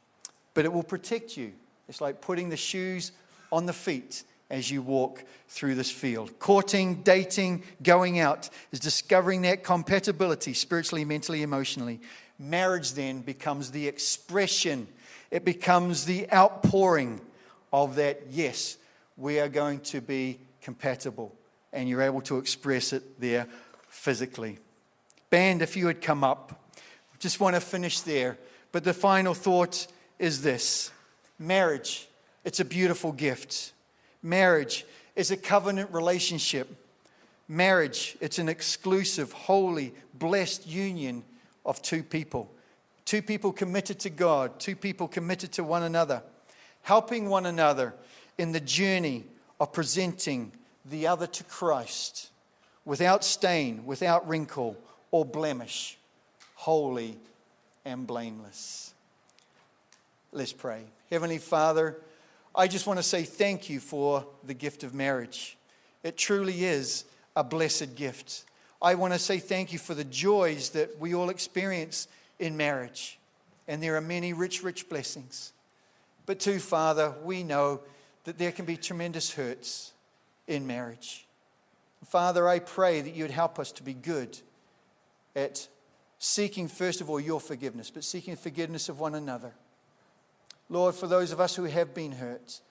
But 0.53 0.65
it 0.65 0.73
will 0.73 0.83
protect 0.83 1.37
you. 1.37 1.53
It's 1.87 2.01
like 2.01 2.19
putting 2.19 2.49
the 2.49 2.57
shoes 2.57 3.11
on 3.51 3.65
the 3.65 3.73
feet 3.73 4.23
as 4.49 4.71
you 4.71 4.81
walk 4.81 5.23
through 5.47 5.75
this 5.75 5.91
field. 5.91 6.39
Courting, 6.39 7.03
dating, 7.03 7.63
going 7.83 8.19
out 8.19 8.49
is 8.71 8.79
discovering 8.79 9.41
that 9.41 9.63
compatibility 9.63 10.53
spiritually, 10.53 11.05
mentally, 11.05 11.41
emotionally. 11.41 11.99
Marriage 12.39 12.93
then 12.93 13.21
becomes 13.21 13.71
the 13.71 13.87
expression, 13.87 14.87
it 15.31 15.43
becomes 15.43 16.05
the 16.05 16.31
outpouring 16.31 17.19
of 17.73 17.95
that, 17.95 18.21
yes, 18.29 18.77
we 19.17 19.39
are 19.39 19.49
going 19.49 19.79
to 19.81 19.99
be 19.99 20.39
compatible. 20.61 21.35
And 21.73 21.89
you're 21.89 22.01
able 22.01 22.21
to 22.21 22.37
express 22.37 22.93
it 22.93 23.19
there 23.19 23.47
physically. 23.89 24.59
Band, 25.29 25.61
if 25.61 25.75
you 25.75 25.87
had 25.87 26.01
come 26.01 26.23
up, 26.23 26.71
just 27.19 27.39
want 27.39 27.55
to 27.55 27.61
finish 27.61 28.01
there. 28.01 28.37
But 28.71 28.83
the 28.83 28.93
final 28.93 29.33
thought 29.33 29.87
is 30.19 30.41
this 30.41 30.91
marriage, 31.39 32.07
it's 32.45 32.59
a 32.59 32.65
beautiful 32.65 33.11
gift. 33.11 33.73
Marriage 34.27 34.85
is 35.15 35.31
a 35.31 35.37
covenant 35.37 35.93
relationship. 35.93 36.67
Marriage, 37.47 38.17
it's 38.19 38.39
an 38.39 38.49
exclusive, 38.49 39.31
holy, 39.31 39.93
blessed 40.13 40.67
union 40.67 41.23
of 41.65 41.81
two 41.81 42.03
people. 42.03 42.51
Two 43.05 43.21
people 43.21 43.53
committed 43.53 43.99
to 43.99 44.09
God, 44.09 44.59
two 44.59 44.75
people 44.75 45.07
committed 45.07 45.53
to 45.53 45.63
one 45.63 45.83
another, 45.83 46.21
helping 46.81 47.29
one 47.29 47.45
another 47.45 47.93
in 48.37 48.51
the 48.51 48.59
journey 48.59 49.23
of 49.61 49.71
presenting 49.71 50.51
the 50.83 51.07
other 51.07 51.27
to 51.27 51.43
Christ 51.45 52.29
without 52.83 53.23
stain, 53.23 53.85
without 53.85 54.27
wrinkle 54.27 54.75
or 55.09 55.23
blemish, 55.23 55.97
holy 56.55 57.17
and 57.85 58.05
blameless. 58.05 58.93
Let's 60.33 60.51
pray. 60.51 60.83
Heavenly 61.09 61.37
Father, 61.37 61.97
I 62.57 62.67
just 62.67 62.87
want 62.87 62.97
to 62.97 63.03
say 63.03 63.21
thank 63.21 63.69
you 63.69 63.79
for 63.79 64.25
the 64.43 64.55
gift 64.55 64.83
of 64.83 64.95
marriage. 64.95 65.57
It 66.01 66.17
truly 66.17 66.65
is 66.65 67.05
a 67.35 67.43
blessed 67.43 67.95
gift. 67.95 68.45
I 68.81 68.95
want 68.95 69.13
to 69.13 69.19
say 69.19 69.37
thank 69.37 69.71
you 69.71 69.77
for 69.77 69.93
the 69.93 70.03
joys 70.03 70.69
that 70.71 70.99
we 70.99 71.13
all 71.13 71.29
experience 71.29 72.07
in 72.39 72.57
marriage. 72.57 73.19
And 73.67 73.81
there 73.81 73.95
are 73.95 74.01
many 74.01 74.33
rich, 74.33 74.63
rich 74.63 74.89
blessings. 74.89 75.53
But 76.25 76.39
too, 76.39 76.57
Father, 76.57 77.13
we 77.23 77.43
know 77.43 77.81
that 78.23 78.39
there 78.39 78.51
can 78.51 78.65
be 78.65 78.75
tremendous 78.75 79.33
hurts 79.33 79.93
in 80.47 80.65
marriage. 80.65 81.27
Father, 82.05 82.47
I 82.47 82.57
pray 82.57 83.01
that 83.01 83.13
you 83.13 83.23
would 83.23 83.31
help 83.31 83.59
us 83.59 83.71
to 83.73 83.83
be 83.83 83.93
good 83.93 84.39
at 85.35 85.67
seeking, 86.17 86.67
first 86.67 87.01
of 87.01 87.09
all, 87.09 87.19
your 87.19 87.39
forgiveness, 87.39 87.91
but 87.91 88.03
seeking 88.03 88.35
forgiveness 88.35 88.89
of 88.89 88.99
one 88.99 89.13
another. 89.13 89.53
Lord, 90.69 90.95
for 90.95 91.07
those 91.07 91.31
of 91.31 91.39
us 91.39 91.55
who 91.55 91.63
have 91.63 91.93
been 91.93 92.11
hurt, 92.11 92.61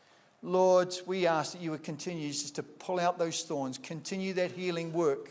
Lord, 0.42 0.94
we 1.06 1.26
ask 1.26 1.52
that 1.52 1.62
you 1.62 1.70
would 1.70 1.82
continue 1.82 2.28
just 2.28 2.56
to 2.56 2.62
pull 2.62 3.00
out 3.00 3.18
those 3.18 3.42
thorns, 3.42 3.78
continue 3.78 4.35
that 4.35 4.52
healing 4.52 4.92
work. 4.92 5.30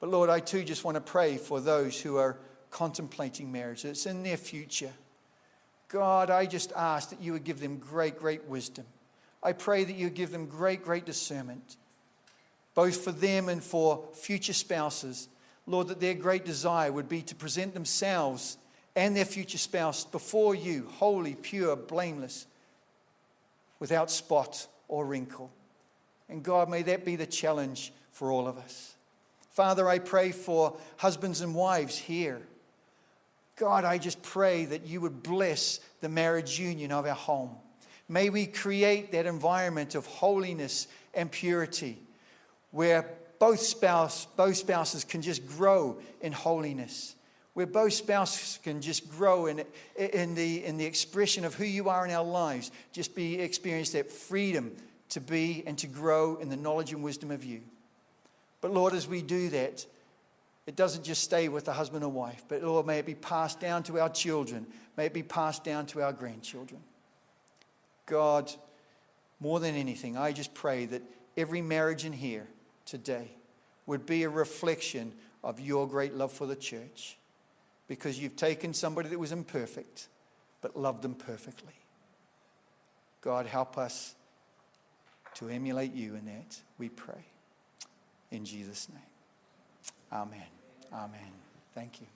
But 0.00 0.10
Lord, 0.10 0.30
I 0.30 0.40
too 0.40 0.64
just 0.64 0.84
want 0.84 0.94
to 0.94 1.00
pray 1.00 1.36
for 1.36 1.60
those 1.60 2.00
who 2.00 2.16
are 2.16 2.38
contemplating 2.70 3.52
marriage, 3.52 3.84
it's 3.84 4.06
in 4.06 4.22
their 4.22 4.36
future. 4.36 4.92
God, 5.88 6.30
I 6.30 6.46
just 6.46 6.72
ask 6.72 7.10
that 7.10 7.20
you 7.20 7.32
would 7.34 7.44
give 7.44 7.60
them 7.60 7.76
great, 7.76 8.18
great 8.18 8.44
wisdom. 8.46 8.86
I 9.42 9.52
pray 9.52 9.84
that 9.84 9.92
you 9.92 10.06
would 10.06 10.14
give 10.14 10.30
them 10.30 10.46
great, 10.46 10.82
great 10.82 11.04
discernment, 11.04 11.76
both 12.74 13.04
for 13.04 13.12
them 13.12 13.50
and 13.50 13.62
for 13.62 14.04
future 14.14 14.54
spouses. 14.54 15.28
Lord, 15.66 15.88
that 15.88 16.00
their 16.00 16.14
great 16.14 16.44
desire 16.44 16.90
would 16.90 17.08
be 17.08 17.22
to 17.22 17.34
present 17.34 17.74
themselves 17.74 18.56
and 18.94 19.16
their 19.16 19.24
future 19.24 19.58
spouse 19.58 20.04
before 20.04 20.54
you, 20.54 20.88
holy, 20.98 21.34
pure, 21.34 21.76
blameless, 21.76 22.46
without 23.78 24.10
spot 24.10 24.66
or 24.88 25.06
wrinkle. 25.06 25.50
And 26.28 26.42
God, 26.42 26.68
may 26.68 26.82
that 26.82 27.04
be 27.04 27.16
the 27.16 27.26
challenge 27.26 27.92
for 28.10 28.30
all 28.30 28.46
of 28.46 28.58
us. 28.58 28.94
Father, 29.50 29.88
I 29.88 29.98
pray 29.98 30.32
for 30.32 30.76
husbands 30.96 31.40
and 31.40 31.54
wives 31.54 31.98
here. 31.98 32.40
God, 33.56 33.84
I 33.84 33.98
just 33.98 34.22
pray 34.22 34.64
that 34.66 34.86
you 34.86 35.00
would 35.00 35.22
bless 35.22 35.80
the 36.00 36.08
marriage 36.08 36.58
union 36.58 36.90
of 36.90 37.06
our 37.06 37.14
home. 37.14 37.50
May 38.08 38.30
we 38.30 38.46
create 38.46 39.12
that 39.12 39.26
environment 39.26 39.94
of 39.94 40.06
holiness 40.06 40.86
and 41.14 41.30
purity 41.30 41.98
where 42.70 43.08
both, 43.38 43.60
spouse, 43.60 44.26
both 44.36 44.56
spouses 44.56 45.04
can 45.04 45.22
just 45.22 45.46
grow 45.46 45.98
in 46.20 46.32
holiness 46.32 47.14
where 47.54 47.66
both 47.66 47.92
spouses 47.92 48.58
can 48.62 48.80
just 48.80 49.10
grow 49.10 49.46
in, 49.46 49.64
in, 49.96 50.34
the, 50.34 50.64
in 50.64 50.78
the 50.78 50.86
expression 50.86 51.44
of 51.44 51.54
who 51.54 51.64
you 51.64 51.88
are 51.88 52.04
in 52.04 52.10
our 52.10 52.24
lives, 52.24 52.70
just 52.92 53.14
be 53.14 53.40
experience 53.40 53.90
that 53.90 54.10
freedom 54.10 54.74
to 55.10 55.20
be 55.20 55.62
and 55.66 55.76
to 55.78 55.86
grow 55.86 56.36
in 56.36 56.48
the 56.48 56.56
knowledge 56.56 56.92
and 56.92 57.02
wisdom 57.02 57.30
of 57.30 57.44
you. 57.44 57.60
But 58.62 58.72
Lord, 58.72 58.94
as 58.94 59.06
we 59.06 59.20
do 59.20 59.50
that, 59.50 59.84
it 60.66 60.76
doesn't 60.76 61.04
just 61.04 61.24
stay 61.24 61.48
with 61.48 61.64
the 61.64 61.72
husband 61.72 62.04
and 62.04 62.14
wife, 62.14 62.44
but 62.48 62.62
Lord, 62.62 62.86
may 62.86 62.98
it 62.98 63.06
be 63.06 63.14
passed 63.14 63.60
down 63.60 63.82
to 63.84 63.98
our 63.98 64.08
children, 64.08 64.66
may 64.96 65.06
it 65.06 65.12
be 65.12 65.22
passed 65.22 65.64
down 65.64 65.86
to 65.86 66.02
our 66.02 66.12
grandchildren. 66.12 66.80
God, 68.06 68.50
more 69.40 69.60
than 69.60 69.74
anything, 69.74 70.16
I 70.16 70.32
just 70.32 70.54
pray 70.54 70.86
that 70.86 71.02
every 71.36 71.60
marriage 71.60 72.04
in 72.04 72.12
here 72.12 72.46
today 72.86 73.32
would 73.86 74.06
be 74.06 74.22
a 74.22 74.28
reflection 74.28 75.12
of 75.42 75.60
your 75.60 75.88
great 75.88 76.14
love 76.14 76.32
for 76.32 76.46
the 76.46 76.56
church 76.56 77.18
because 77.92 78.18
you've 78.18 78.36
taken 78.36 78.72
somebody 78.72 79.10
that 79.10 79.18
was 79.18 79.32
imperfect 79.32 80.08
but 80.62 80.74
loved 80.74 81.02
them 81.02 81.14
perfectly. 81.14 81.74
God, 83.20 83.44
help 83.44 83.76
us 83.76 84.14
to 85.34 85.50
emulate 85.50 85.92
you 85.92 86.14
in 86.14 86.24
that, 86.24 86.58
we 86.78 86.88
pray. 86.88 87.26
In 88.30 88.46
Jesus' 88.46 88.88
name. 88.88 88.98
Amen. 90.10 90.40
Amen. 90.90 91.32
Thank 91.74 92.00
you. 92.00 92.06